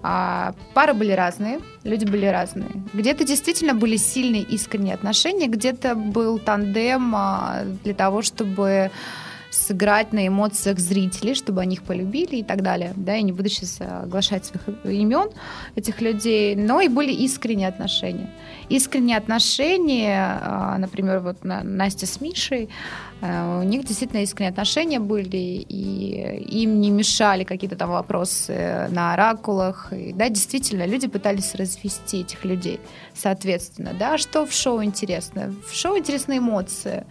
А, 0.02 0.54
пары 0.74 0.94
были 0.94 1.12
разные, 1.12 1.60
люди 1.84 2.06
были 2.06 2.26
разные. 2.26 2.70
Где-то 2.94 3.24
действительно 3.26 3.74
были 3.74 3.98
сильные 3.98 4.44
искренние 4.44 4.94
отношения, 4.94 5.48
где-то 5.48 5.96
был 5.96 6.40
тандем 6.40 7.14
а, 7.16 7.64
для 7.84 7.94
того, 7.94 8.22
чтобы 8.22 8.92
сыграть 9.52 10.14
на 10.14 10.28
эмоциях 10.28 10.80
зрителей, 10.80 11.34
чтобы 11.34 11.62
они 11.62 11.76
их 11.76 11.84
полюбили 11.84 12.38
и 12.38 12.44
так 12.44 12.62
далее. 12.62 12.94
Да, 12.96 13.14
я 13.14 13.22
не 13.22 13.32
буду 13.32 13.50
сейчас 13.50 13.80
оглашать 13.82 14.46
своих 14.46 14.68
имен 14.84 15.30
этих 15.76 16.02
людей, 16.02 16.56
но 16.56 16.82
и 16.82 16.88
были 16.88 17.12
искренние 17.12 17.68
отношения. 17.68 18.30
Искренние 18.70 19.18
отношения, 19.18 20.40
а, 20.42 20.78
например, 20.78 21.20
вот 21.20 21.38
Настя 21.44 22.06
с 22.06 22.22
Мишей, 22.22 22.70
Э, 23.22 23.60
у 23.60 23.64
них 23.64 23.86
действительно 23.86 24.22
искренние 24.22 24.52
отношения 24.52 25.00
были, 25.00 25.38
и 25.38 26.62
им 26.62 26.80
не 26.80 26.90
мешали 26.90 27.44
какие-то 27.44 27.76
там 27.76 27.90
вопросы 27.90 28.88
на 28.92 29.14
оракулах. 29.14 29.92
И, 29.92 30.14
да, 30.14 30.30
действительно, 30.30 30.86
люди 30.86 31.08
пытались 31.08 31.56
развести 31.56 32.22
этих 32.22 32.46
людей, 32.46 32.80
соответственно. 33.14 33.92
Да, 33.98 34.18
что 34.18 34.46
в 34.46 34.54
шоу 34.54 34.84
интересно? 34.84 35.54
В 35.70 35.76
шоу 35.76 35.98
интересны 35.98 36.38
эмоции. 36.38 37.06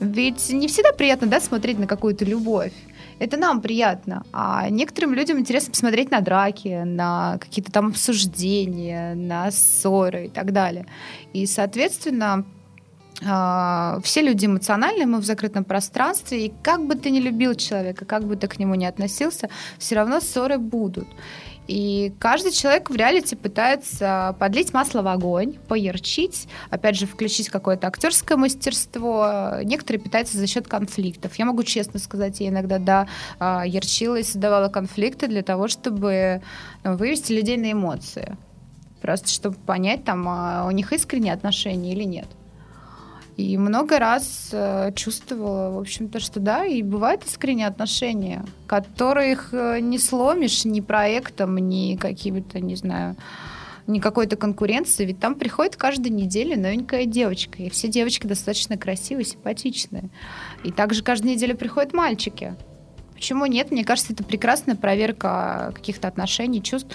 Ведь 0.00 0.50
не 0.50 0.68
всегда 0.68 0.92
приятно 0.92 1.26
да, 1.26 1.40
смотреть 1.40 1.78
на 1.78 1.86
какую-то 1.86 2.24
любовь. 2.24 2.72
Это 3.18 3.36
нам 3.36 3.60
приятно. 3.60 4.24
А 4.32 4.68
некоторым 4.70 5.14
людям 5.14 5.38
интересно 5.38 5.72
посмотреть 5.72 6.10
на 6.10 6.20
драки, 6.20 6.82
на 6.84 7.38
какие-то 7.38 7.72
там 7.72 7.88
обсуждения, 7.88 9.14
на 9.14 9.50
ссоры 9.50 10.26
и 10.26 10.28
так 10.28 10.52
далее. 10.52 10.86
И, 11.32 11.46
соответственно, 11.46 12.44
а, 13.26 13.98
все 14.04 14.22
люди 14.22 14.46
эмоциональные, 14.46 15.06
мы 15.06 15.18
в 15.18 15.24
закрытом 15.24 15.64
пространстве, 15.64 16.46
и 16.46 16.52
как 16.62 16.86
бы 16.86 16.94
ты 16.94 17.10
ни 17.10 17.18
любил 17.18 17.54
человека, 17.54 18.04
как 18.04 18.24
бы 18.24 18.36
ты 18.36 18.46
к 18.46 18.58
нему 18.60 18.76
ни 18.76 18.84
относился, 18.84 19.48
все 19.78 19.96
равно 19.96 20.20
ссоры 20.20 20.58
будут. 20.58 21.08
И 21.68 22.14
каждый 22.18 22.50
человек 22.50 22.88
в 22.88 22.96
реалити 22.96 23.34
пытается 23.34 24.34
подлить 24.40 24.72
масло 24.72 25.02
в 25.02 25.06
огонь, 25.06 25.52
поярчить, 25.68 26.48
опять 26.70 26.96
же, 26.96 27.06
включить 27.06 27.50
какое-то 27.50 27.86
актерское 27.86 28.38
мастерство. 28.38 29.50
Некоторые 29.62 30.02
питаются 30.02 30.38
за 30.38 30.46
счет 30.46 30.66
конфликтов. 30.66 31.38
Я 31.38 31.44
могу 31.44 31.62
честно 31.64 32.00
сказать, 32.00 32.40
я 32.40 32.48
иногда, 32.48 32.78
да, 32.78 33.06
а, 33.38 33.66
ярчила 33.66 34.16
и 34.16 34.22
создавала 34.22 34.70
конфликты 34.70 35.28
для 35.28 35.42
того, 35.42 35.68
чтобы 35.68 36.40
ну, 36.84 36.96
вывести 36.96 37.32
людей 37.32 37.58
на 37.58 37.72
эмоции. 37.72 38.34
Просто 39.02 39.28
чтобы 39.28 39.56
понять, 39.56 40.04
там, 40.04 40.26
а, 40.26 40.64
у 40.66 40.70
них 40.70 40.90
искренние 40.94 41.34
отношения 41.34 41.92
или 41.92 42.04
нет. 42.04 42.28
И 43.38 43.56
много 43.56 44.00
раз 44.00 44.48
э, 44.50 44.90
чувствовала, 44.96 45.70
в 45.70 45.78
общем-то, 45.78 46.18
что 46.18 46.40
да, 46.40 46.66
и 46.66 46.82
бывают 46.82 47.24
искренние 47.24 47.68
отношения, 47.68 48.44
которых 48.66 49.50
э, 49.52 49.78
не 49.78 50.00
сломишь 50.00 50.64
ни 50.64 50.80
проектом, 50.80 51.56
ни 51.56 51.94
какими-то, 51.94 52.58
не 52.58 52.74
знаю, 52.74 53.14
ни 53.86 54.00
какой-то 54.00 54.34
конкуренции, 54.34 55.04
ведь 55.04 55.20
там 55.20 55.36
приходит 55.36 55.76
каждую 55.76 56.12
неделю 56.12 56.60
новенькая 56.60 57.04
девочка, 57.04 57.62
и 57.62 57.70
все 57.70 57.86
девочки 57.86 58.26
достаточно 58.26 58.76
красивые, 58.76 59.24
симпатичные. 59.24 60.10
И 60.64 60.72
также 60.72 61.04
каждую 61.04 61.32
неделю 61.34 61.56
приходят 61.56 61.92
мальчики. 61.92 62.56
Почему 63.14 63.46
нет? 63.46 63.70
Мне 63.70 63.84
кажется, 63.84 64.14
это 64.14 64.24
прекрасная 64.24 64.74
проверка 64.74 65.72
каких-то 65.76 66.08
отношений, 66.08 66.60
чувств. 66.60 66.90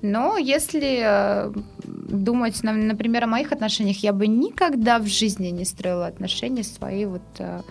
Но 0.00 0.36
если 0.36 1.00
э, 1.02 1.52
думать, 1.84 2.62
например, 2.62 3.24
о 3.24 3.26
моих 3.26 3.52
отношениях, 3.52 3.98
я 3.98 4.12
бы 4.12 4.26
никогда 4.26 4.98
в 4.98 5.06
жизни 5.06 5.48
не 5.48 5.64
строила 5.64 6.06
отношения 6.06 6.62
свои 6.62 7.04
вот 7.04 7.22
э, 7.38 7.62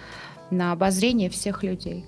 на 0.51 0.73
обозрение 0.73 1.29
всех 1.29 1.63
людей. 1.63 2.03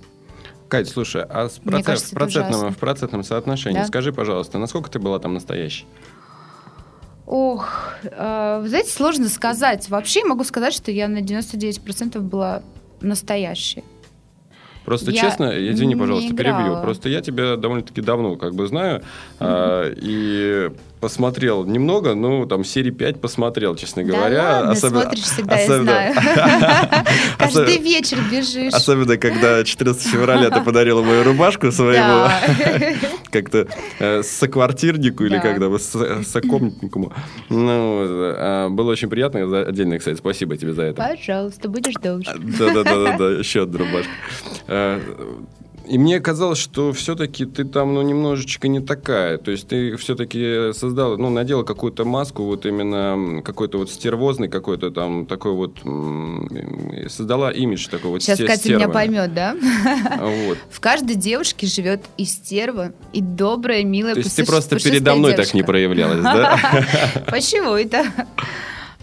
Кать, 0.68 0.90
слушай, 0.90 1.24
а 1.24 1.50
с 1.50 1.58
процент, 1.60 1.86
кажется, 1.86 2.10
в, 2.10 2.14
процентном, 2.14 2.72
в 2.72 2.78
процентном 2.78 3.24
соотношении 3.24 3.80
да? 3.80 3.86
скажи, 3.86 4.14
пожалуйста, 4.14 4.60
насколько 4.60 4.92
ты 4.92 5.00
была 5.00 5.20
там 5.20 5.34
настоящей? 5.34 5.86
Ох, 7.26 7.94
э, 8.04 8.64
знаете, 8.68 8.92
сложно 8.92 9.30
сказать. 9.30 9.90
Вообще 9.90 10.26
могу 10.26 10.44
сказать, 10.44 10.74
что 10.74 10.92
я 10.92 11.08
на 11.08 11.20
99% 11.20 12.20
была 12.20 12.62
настоящей. 13.02 13.84
Просто 14.90 15.12
я 15.12 15.22
честно, 15.22 15.52
извини, 15.72 15.96
пожалуйста, 15.96 16.34
перебью. 16.34 16.82
Просто 16.82 17.10
я 17.10 17.22
тебя 17.22 17.56
довольно-таки 17.58 18.02
давно 18.02 18.38
как 18.38 18.56
бы 18.56 18.66
знаю. 18.68 19.04
Mm-hmm. 19.40 20.00
И 20.02 20.72
посмотрел 21.00 21.66
немного, 21.66 22.14
ну, 22.14 22.46
там, 22.46 22.64
серии 22.64 22.92
5 22.92 23.22
посмотрел, 23.22 23.76
честно 23.76 24.04
да 24.04 24.14
говоря. 24.14 24.44
Ладно, 24.44 24.72
особенно, 24.72 25.02
смотришь 25.02 25.24
всегда, 25.24 25.56
особенно, 25.56 25.90
я 25.90 26.14
знаю. 26.14 27.06
Каждый 27.38 27.78
вечер 27.78 28.18
бежишь. 28.32 28.74
Особенно, 28.74 29.18
когда 29.18 29.64
14 29.64 30.02
февраля 30.08 30.50
ты 30.50 30.62
подарила 30.62 31.02
мою 31.02 31.24
рубашку 31.24 31.72
своему 31.72 32.30
как-то 33.32 33.68
э, 34.00 34.24
соквартирнику 34.24 35.24
или 35.26 35.40
как 35.40 35.60
то 35.60 35.78
сокомнатнику. 36.24 37.14
Ну, 37.50 38.00
а, 38.02 38.70
было 38.70 38.92
очень 38.92 39.10
приятно. 39.10 39.62
Отдельно, 39.62 39.98
кстати, 39.98 40.18
спасибо 40.18 40.58
тебе 40.58 40.74
за 40.74 40.84
это. 40.84 41.02
Пожалуйста, 41.02 41.70
будешь 41.70 41.96
дольше. 41.96 42.32
Да-да-да, 42.38 43.30
еще 43.32 43.64
одна 43.64 43.80
рубашка. 43.80 45.00
И 45.90 45.98
мне 45.98 46.20
казалось, 46.20 46.60
что 46.60 46.94
все-таки 46.94 47.46
ты 47.46 47.64
там, 47.66 47.96
ну, 47.96 48.04
немножечко 48.04 48.68
не 48.68 48.80
такая. 48.80 49.40
То 49.40 49.50
есть 49.50 49.68
ты 49.68 49.96
все-таки 49.98 50.72
создала, 50.74 51.18
ну, 51.18 51.32
надела 51.32 51.64
какую-то 51.64 52.06
маску, 52.06 52.44
вот 52.44 52.68
именно 52.68 53.42
какой-то 53.42 53.80
вот 53.80 53.90
стервозный 53.90 54.50
какой-то 54.50 54.92
там 54.92 55.26
такой 55.26 55.54
вот, 55.54 55.80
создала 57.08 57.52
имидж 57.52 57.88
такой 57.90 58.12
вот 58.12 58.22
Сейчас 58.22 58.38
Катя 58.38 58.60
стервы. 58.60 58.78
меня 58.78 58.90
поймет, 58.90 59.34
да? 59.34 59.56
Вот. 60.20 60.60
В 60.70 60.80
каждой 60.80 61.16
девушке 61.16 61.66
живет 61.66 62.02
и 62.18 62.26
стерва, 62.26 62.94
и 63.12 63.22
добрая, 63.22 63.84
милая, 63.84 64.14
То 64.14 64.20
есть 64.20 64.36
ты 64.36 64.46
просто 64.46 64.80
передо 64.80 65.16
мной 65.16 65.34
так 65.34 65.56
не 65.56 65.64
проявлялась, 65.64 66.22
да? 66.22 66.60
Почему 67.32 67.74
это? 67.74 68.06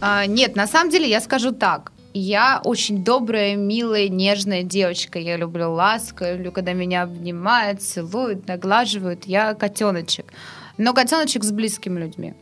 А, 0.00 0.26
нет, 0.26 0.54
на 0.54 0.68
самом 0.68 0.90
деле 0.90 1.08
я 1.08 1.20
скажу 1.20 1.50
так. 1.50 1.90
Я 2.18 2.62
очень 2.64 3.04
добрая, 3.04 3.56
милая, 3.56 4.08
нежная 4.08 4.62
девочка. 4.62 5.18
Я 5.18 5.36
люблю 5.36 5.70
ласку, 5.72 6.24
я 6.24 6.32
люблю, 6.32 6.50
когда 6.50 6.72
меня 6.72 7.02
обнимают, 7.02 7.82
целуют, 7.82 8.48
наглаживают. 8.48 9.26
Я 9.26 9.52
котеночек. 9.52 10.32
Но 10.78 10.94
котеночек 10.94 11.44
с 11.44 11.52
близкими 11.52 12.00
людьми. 12.00 12.32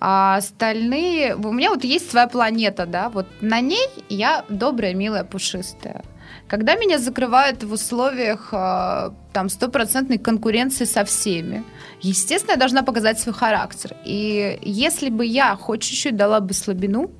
А 0.00 0.36
остальные... 0.36 1.34
У 1.34 1.50
меня 1.50 1.70
вот 1.70 1.82
есть 1.82 2.10
своя 2.10 2.26
планета, 2.26 2.84
да, 2.84 3.08
вот 3.08 3.26
на 3.40 3.62
ней 3.62 3.88
я 4.10 4.44
добрая, 4.50 4.92
милая, 4.92 5.24
пушистая. 5.24 6.04
Когда 6.46 6.74
меня 6.74 6.98
закрывают 6.98 7.64
в 7.64 7.72
условиях 7.72 8.50
а, 8.52 9.14
там 9.32 9.48
стопроцентной 9.48 10.18
конкуренции 10.18 10.84
со 10.84 11.04
всеми, 11.04 11.64
естественно, 12.02 12.52
я 12.52 12.58
должна 12.58 12.82
показать 12.82 13.18
свой 13.18 13.34
характер. 13.34 13.96
И 14.04 14.58
если 14.62 15.08
бы 15.08 15.24
я 15.24 15.56
хоть 15.56 15.82
чуть-чуть 15.82 16.16
дала 16.16 16.40
бы 16.40 16.52
слабину, 16.52 17.10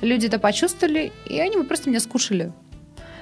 люди 0.00 0.26
это 0.26 0.38
почувствовали, 0.38 1.12
и 1.26 1.38
они 1.40 1.56
бы 1.56 1.64
просто 1.64 1.90
меня 1.90 2.00
скушали. 2.00 2.52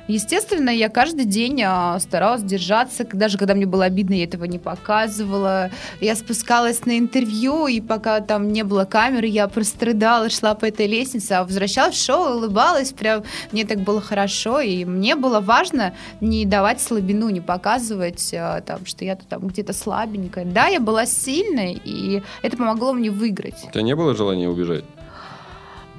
Естественно, 0.09 0.71
я 0.71 0.89
каждый 0.89 1.25
день 1.25 1.63
а, 1.65 1.99
старалась 1.99 2.43
держаться, 2.43 3.05
даже 3.13 3.39
когда 3.39 3.55
мне 3.55 3.67
было 3.67 3.85
обидно, 3.87 4.15
я 4.15 4.25
этого 4.25 4.45
не 4.45 4.59
показывала. 4.59 5.71
Я 6.01 6.15
спускалась 6.15 6.87
на 6.87 6.99
интервью, 6.99 7.67
и 7.67 7.81
пока 7.81 8.21
там 8.21 8.53
не 8.53 8.63
было 8.63 8.85
камеры, 8.85 9.27
я 9.27 9.49
просто 9.49 9.87
рыдала, 9.87 10.31
шла 10.31 10.55
по 10.55 10.67
этой 10.67 10.87
лестнице, 10.87 11.33
а 11.33 11.45
возвращалась 11.45 11.97
в 11.97 12.05
шоу, 12.05 12.37
улыбалась, 12.37 12.93
прям 12.93 13.25
мне 13.51 13.65
так 13.65 13.81
было 13.81 14.01
хорошо, 14.01 14.61
и 14.61 14.85
мне 14.85 15.17
было 15.17 15.41
важно 15.41 15.95
не 16.21 16.45
давать 16.45 16.81
слабину, 16.81 17.29
не 17.31 17.41
показывать, 17.41 18.33
а, 18.33 18.61
там, 18.61 18.87
что 18.87 19.05
я 19.05 19.17
там 19.17 19.49
где-то 19.49 19.73
слабенькая. 19.73 20.45
Да, 20.45 20.69
я 20.69 20.79
была 20.79 21.05
сильной, 21.07 21.81
и 21.85 22.23
это 22.43 22.57
помогло 22.57 22.93
мне 22.93 23.11
выиграть. 23.11 23.65
У 23.67 23.73
тебя 23.73 23.83
не 23.83 23.97
было 23.97 24.15
желания 24.15 24.49
убежать? 24.49 24.85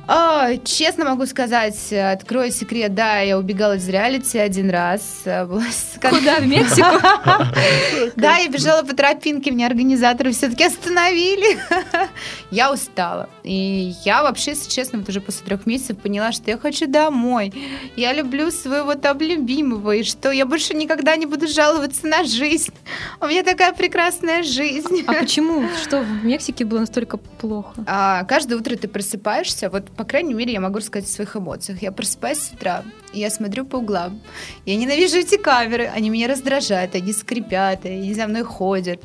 А, 0.07 0.55
честно 0.63 1.03
могу 1.03 1.25
сказать, 1.25 1.91
открою 1.91 2.51
секрет, 2.51 2.95
да, 2.95 3.19
я 3.19 3.37
убегала 3.37 3.75
из 3.75 3.87
реалити 3.89 4.37
один 4.37 4.69
раз. 4.69 5.21
Куда, 5.25 6.39
в 6.39 6.47
Мексику? 6.47 6.87
Да, 8.15 8.37
я 8.37 8.47
бежала 8.49 8.83
по 8.83 8.95
тропинке, 8.95 9.51
мне 9.51 9.65
организаторы 9.67 10.31
все-таки 10.31 10.63
остановили. 10.63 11.57
Я 12.51 12.71
устала. 12.71 13.29
И 13.43 13.93
я 14.05 14.23
вообще, 14.23 14.51
если 14.51 14.69
честно, 14.69 14.99
вот 14.99 15.09
уже 15.09 15.19
после 15.19 15.45
трех 15.45 15.65
месяцев 15.65 15.97
поняла, 15.97 16.31
что 16.31 16.49
я 16.49 16.57
хочу 16.57 16.87
домой. 16.87 17.53
Я 17.97 18.13
люблю 18.13 18.51
своего 18.51 18.95
там 18.95 19.19
любимого, 19.19 19.91
и 19.91 20.03
что 20.03 20.31
я 20.31 20.45
больше 20.45 20.73
никогда 20.73 21.17
не 21.17 21.25
буду 21.25 21.47
жаловаться 21.47 22.07
на 22.07 22.23
жизнь. 22.23 22.73
У 23.19 23.27
меня 23.27 23.43
такая 23.43 23.73
прекрасная 23.73 24.43
жизнь. 24.43 25.03
А 25.07 25.13
почему? 25.13 25.67
Что 25.83 25.99
в 26.01 26.25
Мексике 26.25 26.63
было 26.63 26.79
настолько 26.79 27.17
плохо? 27.17 27.83
А, 27.85 28.23
каждое 28.23 28.57
утро 28.57 28.75
ты 28.77 28.87
просыпаешься, 28.87 29.69
вот 29.69 29.89
по 29.97 30.03
крайней 30.03 30.33
мере, 30.33 30.53
я 30.53 30.61
могу 30.61 30.77
рассказать 30.77 31.09
о 31.09 31.11
своих 31.11 31.35
эмоциях. 31.35 31.81
Я 31.81 31.91
просыпаюсь 31.91 32.37
с 32.37 32.51
утра, 32.51 32.83
я 33.13 33.29
смотрю 33.29 33.65
по 33.65 33.77
углам. 33.77 34.21
Я 34.65 34.75
ненавижу 34.75 35.17
эти 35.17 35.37
камеры, 35.37 35.87
они 35.87 36.09
меня 36.09 36.27
раздражают, 36.27 36.95
они 36.95 37.11
скрипят, 37.11 37.85
они 37.85 38.13
за 38.13 38.27
мной 38.27 38.43
ходят. 38.43 39.01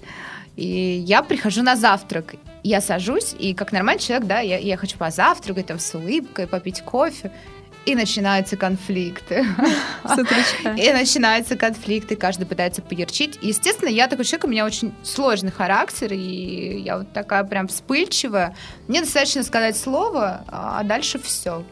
И 0.57 1.03
я 1.07 1.23
прихожу 1.23 1.63
на 1.63 1.77
завтрак. 1.77 2.35
Я 2.63 2.81
сажусь, 2.81 3.35
и 3.39 3.55
как 3.55 3.73
нормальный 3.73 4.03
человек, 4.03 4.29
да, 4.29 4.41
я, 4.41 4.59
я 4.59 4.77
хочу 4.77 4.99
позавтракать, 4.99 5.67
там, 5.67 5.79
с 5.79 5.95
улыбкой, 5.95 6.47
попить 6.47 6.83
кофе. 6.83 7.33
И 7.85 7.95
начинаются 7.95 8.57
конфликты. 8.57 9.45
И 10.77 10.93
начинаются 10.93 11.57
конфликты, 11.57 12.17
каждый 12.17 12.47
пытается 12.47 12.81
поярчить. 12.83 13.39
Естественно, 13.43 13.89
я 13.89 14.07
такой 14.07 14.25
человек, 14.25 14.45
у 14.45 14.49
меня 14.49 14.65
очень 14.65 14.95
сложный 15.03 15.51
характер, 15.51 16.13
и 16.13 16.81
я 16.81 16.99
вот 16.99 17.13
такая 17.13 17.45
прям 17.45 17.69
вспыльчивая. 17.69 18.55
Мне 18.87 19.01
достаточно 19.01 19.43
сказать 19.43 19.77
слово, 19.77 20.45
а 20.49 20.83
дальше 20.85 21.19
все. 21.19 21.65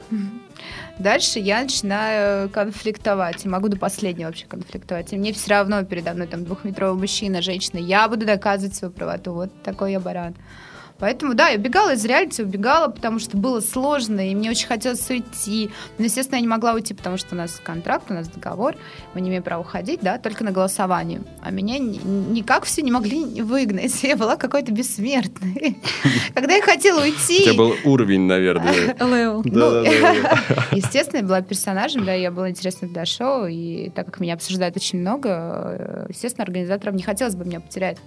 Дальше 0.98 1.38
я 1.38 1.62
начинаю 1.62 2.50
конфликтовать. 2.50 3.44
И 3.44 3.48
могу 3.48 3.68
до 3.68 3.78
последнего 3.78 4.28
вообще 4.28 4.46
конфликтовать. 4.46 5.12
И 5.12 5.16
мне 5.16 5.32
все 5.32 5.50
равно 5.50 5.82
передо 5.84 6.12
мной 6.12 6.26
там 6.26 6.44
двухметровый 6.44 7.00
мужчина, 7.00 7.40
женщина. 7.40 7.78
Я 7.78 8.06
буду 8.08 8.26
доказывать 8.26 8.74
свою 8.76 8.92
правоту. 8.92 9.32
Вот 9.32 9.62
такой 9.62 9.92
я 9.92 10.00
баран. 10.00 10.34
Поэтому, 11.00 11.34
да, 11.34 11.48
я 11.48 11.58
убегала 11.58 11.94
из 11.94 12.04
реалити, 12.04 12.42
убегала, 12.42 12.88
потому 12.88 13.18
что 13.18 13.36
было 13.36 13.60
сложно, 13.60 14.30
и 14.30 14.34
мне 14.34 14.50
очень 14.50 14.66
хотелось 14.66 15.08
уйти. 15.08 15.70
Но, 15.98 16.04
естественно, 16.04 16.36
я 16.36 16.42
не 16.42 16.46
могла 16.46 16.74
уйти, 16.74 16.92
потому 16.92 17.16
что 17.16 17.34
у 17.34 17.38
нас 17.38 17.60
контракт, 17.62 18.10
у 18.10 18.14
нас 18.14 18.28
договор, 18.28 18.76
мы 19.14 19.22
не 19.22 19.30
имеем 19.30 19.42
права 19.42 19.62
уходить, 19.62 20.00
да, 20.02 20.18
только 20.18 20.44
на 20.44 20.52
голосовании. 20.52 21.22
А 21.42 21.50
меня 21.50 21.78
никак 21.78 22.64
все 22.64 22.82
не 22.82 22.90
могли 22.90 23.42
выгнать. 23.42 24.02
Я 24.02 24.16
была 24.16 24.36
какой-то 24.36 24.72
бессмертной. 24.72 25.78
Когда 26.34 26.54
я 26.54 26.62
хотела 26.62 27.02
уйти... 27.02 27.40
У 27.40 27.44
тебя 27.44 27.54
был 27.54 27.74
уровень, 27.84 28.22
наверное. 28.22 28.94
Лео. 29.00 29.42
Ну, 29.44 29.82
естественно, 30.72 31.20
я 31.20 31.26
была 31.26 31.40
персонажем, 31.40 32.04
да, 32.04 32.12
я 32.12 32.30
была 32.30 32.50
интересна 32.50 32.88
для 32.88 33.06
шоу, 33.06 33.46
и 33.46 33.90
так 33.90 34.06
как 34.06 34.20
меня 34.20 34.34
обсуждают 34.34 34.76
очень 34.76 35.00
много, 35.00 36.06
естественно, 36.08 36.44
организаторам 36.44 36.96
не 36.96 37.02
хотелось 37.02 37.34
бы 37.34 37.44
меня 37.44 37.60
потерять. 37.60 37.98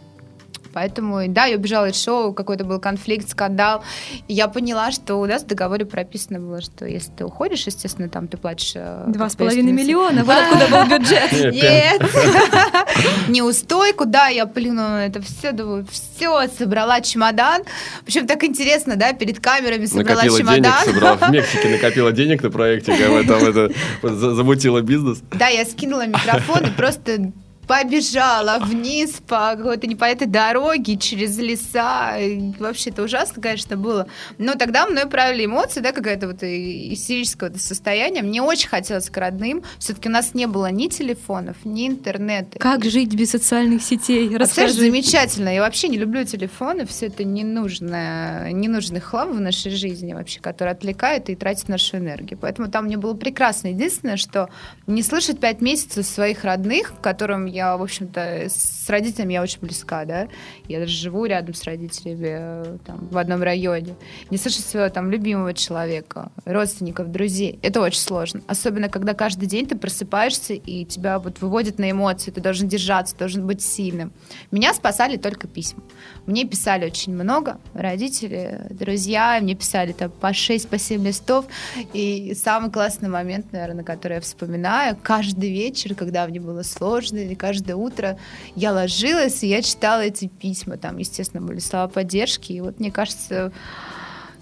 Поэтому, 0.73 1.27
да, 1.27 1.45
я 1.45 1.57
убежала 1.57 1.89
из 1.89 2.01
шоу, 2.01 2.33
какой-то 2.33 2.63
был 2.65 2.79
конфликт, 2.79 3.29
скандал. 3.29 3.83
И 4.27 4.33
я 4.33 4.47
поняла, 4.47 4.91
что 4.91 5.15
у 5.15 5.25
нас 5.25 5.43
в 5.43 5.47
договоре 5.47 5.85
прописано 5.85 6.39
было, 6.39 6.61
что 6.61 6.85
если 6.85 7.11
ты 7.11 7.25
уходишь, 7.25 7.65
естественно, 7.65 8.09
там 8.09 8.27
ты 8.27 8.37
платишь... 8.37 8.73
Э, 8.75 9.05
Два 9.07 9.29
с 9.29 9.35
половиной 9.35 9.71
миллиона, 9.71 10.23
вот 10.23 10.35
откуда 10.35 10.67
был 10.67 10.97
бюджет. 10.97 11.31
Нет. 11.31 12.01
Неустойку, 13.27 14.05
да, 14.05 14.27
я 14.27 14.45
плюнула 14.45 14.87
на 14.87 15.05
это 15.05 15.21
все, 15.21 15.51
думаю, 15.51 15.85
все, 15.89 16.47
собрала 16.47 17.01
чемодан. 17.01 17.63
Причем 18.05 18.27
так 18.27 18.43
интересно, 18.43 18.95
да, 18.95 19.13
перед 19.13 19.39
камерами 19.39 19.85
собрала 19.85 20.23
накопила 20.23 20.39
чемодан. 20.39 20.61
Денег, 20.61 20.93
собрала 20.93 21.15
в 21.15 21.29
Мексике, 21.31 21.69
накопила 21.69 22.11
денег 22.11 22.43
на 22.43 22.49
проекте, 22.49 22.95
там 23.23 23.43
это 23.43 23.71
замутила 24.01 24.81
бизнес. 24.81 25.21
Да, 25.31 25.47
я 25.47 25.65
скинула 25.65 26.07
микрофон 26.07 26.65
и 26.65 26.71
просто 26.71 27.31
побежала 27.67 28.59
вниз 28.59 29.21
по 29.27 29.55
какой-то 29.55 29.87
непонятной 29.87 30.27
дороге 30.27 30.97
через 30.97 31.37
леса. 31.37 32.17
Вообще 32.59 32.89
это 32.89 33.03
ужасно, 33.03 33.41
конечно, 33.41 33.77
было. 33.77 34.07
Но 34.37 34.55
тогда 34.55 34.85
мной 34.85 35.07
правили 35.07 35.45
эмоции, 35.45 35.79
да, 35.79 35.91
какая-то 35.91 36.27
вот 36.27 36.43
истерическое 36.43 37.53
состояние. 37.55 38.23
Мне 38.23 38.41
очень 38.41 38.69
хотелось 38.69 39.09
к 39.09 39.17
родным. 39.17 39.63
Все-таки 39.79 40.09
у 40.09 40.11
нас 40.11 40.33
не 40.33 40.47
было 40.47 40.71
ни 40.71 40.87
телефонов, 40.87 41.57
ни 41.63 41.87
интернета. 41.87 42.59
Как 42.59 42.83
жить 42.83 43.13
без 43.15 43.31
социальных 43.31 43.83
сетей? 43.83 44.35
Расскажи. 44.35 44.69
А, 44.69 44.73
замечательно. 44.73 45.49
Я 45.49 45.61
вообще 45.61 45.87
не 45.87 45.97
люблю 45.97 46.23
телефоны. 46.25 46.85
Все 46.85 47.07
это 47.07 47.23
ненужное, 47.23 48.51
ненужный 48.51 48.99
хлам 48.99 49.33
в 49.33 49.39
нашей 49.39 49.71
жизни 49.71 50.13
вообще, 50.13 50.39
который 50.39 50.73
отвлекает 50.73 51.29
и 51.29 51.35
тратит 51.35 51.69
нашу 51.69 51.97
энергию. 51.97 52.37
Поэтому 52.41 52.69
там 52.69 52.85
мне 52.85 52.97
было 52.97 53.13
прекрасно. 53.13 53.67
Единственное, 53.67 54.17
что 54.17 54.49
не 54.87 55.01
слышать 55.03 55.39
пять 55.39 55.61
месяцев 55.61 56.05
своих 56.05 56.43
родных, 56.43 56.93
которым 57.01 57.45
я, 57.53 57.77
в 57.77 57.83
общем-то, 57.83 58.47
с 58.49 58.89
родителями 58.89 59.33
я 59.33 59.41
очень 59.41 59.59
близка, 59.61 60.05
да. 60.05 60.27
Я 60.67 60.79
даже 60.79 60.93
живу 60.93 61.25
рядом 61.25 61.53
с 61.53 61.63
родителями 61.63 62.27
э, 62.29 62.77
там, 62.85 63.07
в 63.09 63.17
одном 63.17 63.43
районе. 63.43 63.95
Не 64.31 64.37
слышать 64.37 64.65
своего 64.65 64.89
там 64.89 65.11
любимого 65.11 65.53
человека, 65.53 66.31
родственников, 66.45 67.11
друзей. 67.11 67.59
Это 67.61 67.81
очень 67.81 67.99
сложно. 67.99 68.41
Особенно, 68.47 68.89
когда 68.89 69.13
каждый 69.13 69.45
день 69.45 69.67
ты 69.67 69.75
просыпаешься 69.75 70.53
и 70.53 70.83
тебя 70.85 71.19
вот 71.19 71.41
выводит 71.41 71.77
на 71.77 71.91
эмоции. 71.91 72.31
Ты 72.31 72.41
должен 72.41 72.67
держаться, 72.67 73.15
должен 73.15 73.45
быть 73.45 73.61
сильным. 73.61 74.11
Меня 74.49 74.73
спасали 74.73 75.17
только 75.17 75.47
письма. 75.47 75.83
Мне 76.25 76.45
писали 76.45 76.85
очень 76.85 77.13
много. 77.13 77.59
Родители, 77.73 78.61
друзья, 78.71 79.37
мне 79.41 79.53
писали 79.55 79.91
там 79.91 80.09
по 80.09 80.33
6, 80.33 80.69
по 80.69 80.79
7 80.79 81.05
листов. 81.05 81.45
И 81.93 82.33
самый 82.35 82.71
классный 82.71 83.09
момент, 83.09 83.51
наверное, 83.51 83.83
который 83.83 84.13
я 84.15 84.21
вспоминаю, 84.21 84.97
каждый 85.01 85.51
вечер, 85.51 85.93
когда 85.93 86.25
мне 86.25 86.39
было 86.39 86.63
сложно 86.63 87.17
или 87.17 87.35
каждое 87.43 87.75
утро 87.75 88.17
я 88.55 88.71
ложилась, 88.71 89.43
и 89.43 89.47
я 89.47 89.61
читала 89.61 89.99
эти 89.99 90.27
письма. 90.27 90.77
Там, 90.77 90.97
естественно, 90.97 91.45
были 91.45 91.59
слова 91.59 91.89
поддержки. 91.89 92.53
И 92.53 92.61
вот, 92.61 92.79
мне 92.79 92.89
кажется, 92.89 93.51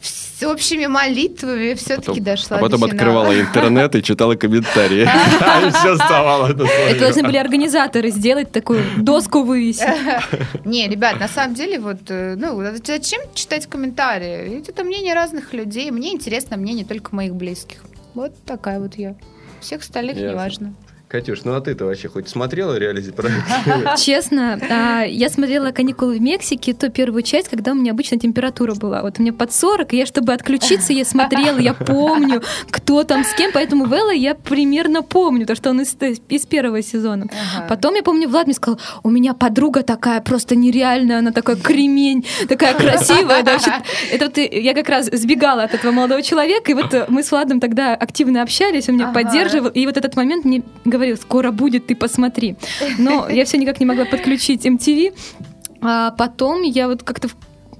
с 0.03 0.43
общими 0.43 0.85
молитвами 0.85 1.73
все-таки 1.73 2.21
дошла. 2.21 2.57
А 2.57 2.59
потом 2.59 2.83
открывала 2.83 3.33
интернет 3.39 3.95
и 3.95 4.03
читала 4.03 4.35
комментарии. 4.35 5.01
И 5.67 5.71
все 5.71 5.93
вставало. 5.93 6.51
Это 6.51 6.99
должны 6.99 7.23
были 7.23 7.37
организаторы 7.37 8.11
сделать 8.11 8.51
такую 8.51 8.83
доску 8.97 9.41
вывесить. 9.41 9.81
Не, 10.65 10.87
ребят, 10.87 11.19
на 11.19 11.27
самом 11.27 11.55
деле, 11.55 11.79
вот, 11.79 12.01
э, 12.09 12.35
ну, 12.37 12.61
зачем 12.85 13.21
читать 13.33 13.65
комментарии? 13.65 14.63
Это 14.69 14.83
мнение 14.83 15.15
разных 15.15 15.53
людей. 15.53 15.89
Мне 15.89 16.13
интересно 16.13 16.55
мнение 16.55 16.85
только 16.85 17.15
моих 17.15 17.33
близких. 17.33 17.79
Вот 18.13 18.33
такая 18.45 18.79
вот 18.79 18.93
я. 18.93 19.15
Всех 19.59 19.81
остальных 19.81 20.17
не 20.17 20.35
важно. 20.35 20.75
Катюш, 21.11 21.43
ну 21.43 21.55
а 21.55 21.59
ты-то 21.59 21.83
вообще 21.83 22.07
хоть 22.07 22.29
смотрела 22.29 22.77
реалити 22.77 23.11
проект? 23.11 23.45
Честно, 23.97 24.57
а, 24.69 25.03
я 25.03 25.27
смотрела 25.27 25.71
«Каникулы 25.71 26.15
в 26.15 26.21
Мексике», 26.21 26.73
ту 26.73 26.89
первую 26.89 27.21
часть, 27.21 27.49
когда 27.49 27.73
у 27.73 27.75
меня 27.75 27.91
обычно 27.91 28.17
температура 28.17 28.75
была. 28.75 29.01
Вот 29.01 29.19
у 29.19 29.21
меня 29.21 29.33
под 29.33 29.51
40, 29.51 29.93
и 29.93 29.97
я, 29.97 30.05
чтобы 30.05 30.31
отключиться, 30.31 30.93
я 30.93 31.03
смотрела, 31.03 31.57
я 31.59 31.73
помню, 31.73 32.41
кто 32.69 33.03
там 33.03 33.25
с 33.25 33.33
кем, 33.33 33.51
поэтому 33.53 33.87
Вэлла 33.87 34.13
я 34.13 34.35
примерно 34.35 35.03
помню, 35.03 35.45
то, 35.45 35.53
что 35.53 35.71
он 35.71 35.81
из, 35.81 35.97
из 36.29 36.45
первого 36.45 36.81
сезона. 36.81 37.25
Ага. 37.29 37.67
Потом 37.67 37.95
я 37.95 38.03
помню, 38.03 38.29
Влад 38.29 38.45
мне 38.45 38.53
сказал, 38.53 38.79
у 39.03 39.09
меня 39.09 39.33
подруга 39.33 39.83
такая 39.83 40.21
просто 40.21 40.55
нереальная, 40.55 41.19
она 41.19 41.33
такая 41.33 41.57
кремень, 41.57 42.25
такая 42.47 42.73
красивая. 42.73 43.43
Да, 43.43 43.51
вообще, 43.51 43.73
это 44.13 44.27
вот 44.27 44.37
я 44.37 44.73
как 44.73 44.87
раз 44.87 45.09
сбегала 45.11 45.63
от 45.63 45.73
этого 45.73 45.91
молодого 45.91 46.21
человека, 46.21 46.71
и 46.71 46.73
вот 46.73 47.09
мы 47.09 47.21
с 47.21 47.31
Владом 47.31 47.59
тогда 47.59 47.95
активно 47.95 48.43
общались, 48.43 48.87
он 48.87 48.95
меня 48.95 49.09
ага. 49.09 49.15
поддерживал, 49.15 49.67
и 49.71 49.85
вот 49.85 49.97
этот 49.97 50.15
момент 50.15 50.45
мне 50.45 50.63
говорил, 50.85 51.00
скоро 51.15 51.51
будет, 51.51 51.87
ты 51.87 51.95
посмотри. 51.95 52.55
Но 52.97 53.29
я 53.29 53.45
все 53.45 53.57
никак 53.57 53.79
не 53.79 53.85
могла 53.85 54.05
подключить 54.05 54.65
MTV. 54.65 55.13
А 55.81 56.11
потом 56.11 56.61
я 56.61 56.87
вот 56.87 57.03
как-то 57.03 57.29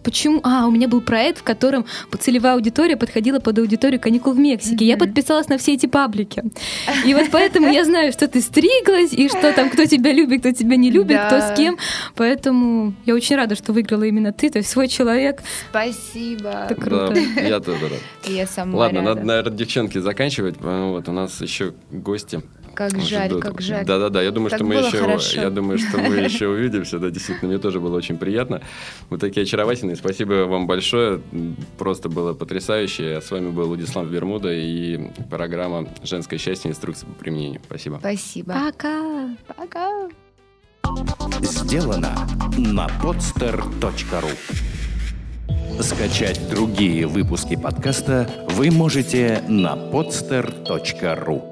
почему? 0.03 0.41
А, 0.43 0.67
у 0.67 0.72
меня 0.72 0.88
был 0.88 1.01
проект, 1.01 1.39
в 1.39 1.43
котором 1.43 1.86
целевая 2.19 2.53
аудитория 2.53 2.97
подходила 2.97 3.39
под 3.39 3.59
аудиторию 3.59 3.99
каникул 3.99 4.34
в 4.34 4.39
Мексике. 4.39 4.86
Mm-hmm. 4.86 4.89
Я 4.89 4.97
подписалась 4.97 5.47
на 5.47 5.57
все 5.57 5.74
эти 5.74 5.86
паблики. 5.86 6.43
И 7.05 7.13
вот 7.13 7.28
поэтому 7.32 7.72
я 7.72 7.86
знаю, 7.86 8.11
что 8.11 8.28
ты 8.28 8.41
стриглась, 8.41 9.13
и 9.13 9.30
что 9.30 9.53
там, 9.53 9.69
кто 9.69 9.86
тебя 9.86 10.11
любит, 10.11 10.41
кто 10.41 10.51
тебя 10.51 10.76
не 10.76 10.91
любит, 10.91 11.17
да. 11.17 11.28
кто 11.28 11.39
с 11.39 11.57
кем. 11.57 11.78
Поэтому 12.15 12.93
я 13.05 13.15
очень 13.15 13.36
рада, 13.36 13.55
что 13.55 13.74
выиграла 13.74 14.03
именно 14.03 14.34
ты, 14.34 14.49
то 14.49 14.59
есть 14.59 14.69
свой 14.69 14.88
человек. 14.88 15.41
Спасибо. 15.69 16.67
Это 16.69 16.76
круто. 16.76 17.13
Да, 17.36 17.41
я 17.41 17.59
тоже 17.59 17.89
рад. 17.89 17.99
Я 18.26 18.47
сама 18.47 18.78
Ладно, 18.80 18.99
рада. 18.99 19.15
надо, 19.15 19.28
наверное, 19.28 19.57
девчонки 19.57 19.97
заканчивать. 19.99 20.55
Вот, 20.59 21.07
у 21.07 21.11
нас 21.11 21.41
еще 21.41 21.74
гости. 21.91 22.41
Как 22.74 22.93
Может, 22.93 23.09
жаль, 23.09 23.39
как 23.39 23.61
жаль. 23.61 23.86
Да-да-да, 23.86 24.22
я 24.22 24.32
думаю, 24.32 24.49
так 24.49 24.59
что 24.59 24.65
мы 24.65 24.76
еще, 24.76 24.97
хорошо. 24.97 25.41
я 25.41 25.49
думаю, 25.49 25.78
что 25.78 25.97
мы 25.97 26.15
еще 26.19 26.47
увидимся. 26.47 26.99
Да, 26.99 27.09
действительно, 27.09 27.51
мне 27.51 27.59
тоже 27.59 27.80
было 27.80 27.97
очень 27.97 28.17
приятно. 28.17 28.61
Вы 29.09 29.17
такие 29.17 29.43
очаровательные. 29.43 29.95
Спасибо 29.95 30.45
вам 30.45 30.67
большое. 30.67 31.22
Просто 31.78 32.09
было 32.09 32.34
потрясающе. 32.34 33.22
С 33.22 33.32
вами 33.32 33.49
был 33.49 33.67
Владислав 33.67 34.07
Бермуда 34.07 34.51
и 34.53 34.99
программа 35.30 35.88
«Женское 36.03 36.38
счастье. 36.38 36.72
Инструкция 36.72 37.07
по 37.07 37.13
применению». 37.15 37.61
Спасибо. 37.65 37.97
Спасибо. 37.99 38.53
Пока. 38.53 39.30
Пока. 39.55 40.09
Сделано 41.41 42.28
на 42.57 42.88
podster.ru 43.01 44.32
Скачать 45.82 46.49
другие 46.49 47.07
выпуски 47.07 47.55
подкаста 47.55 48.30
вы 48.49 48.72
можете 48.72 49.43
на 49.47 49.74
podster.ru 49.76 51.51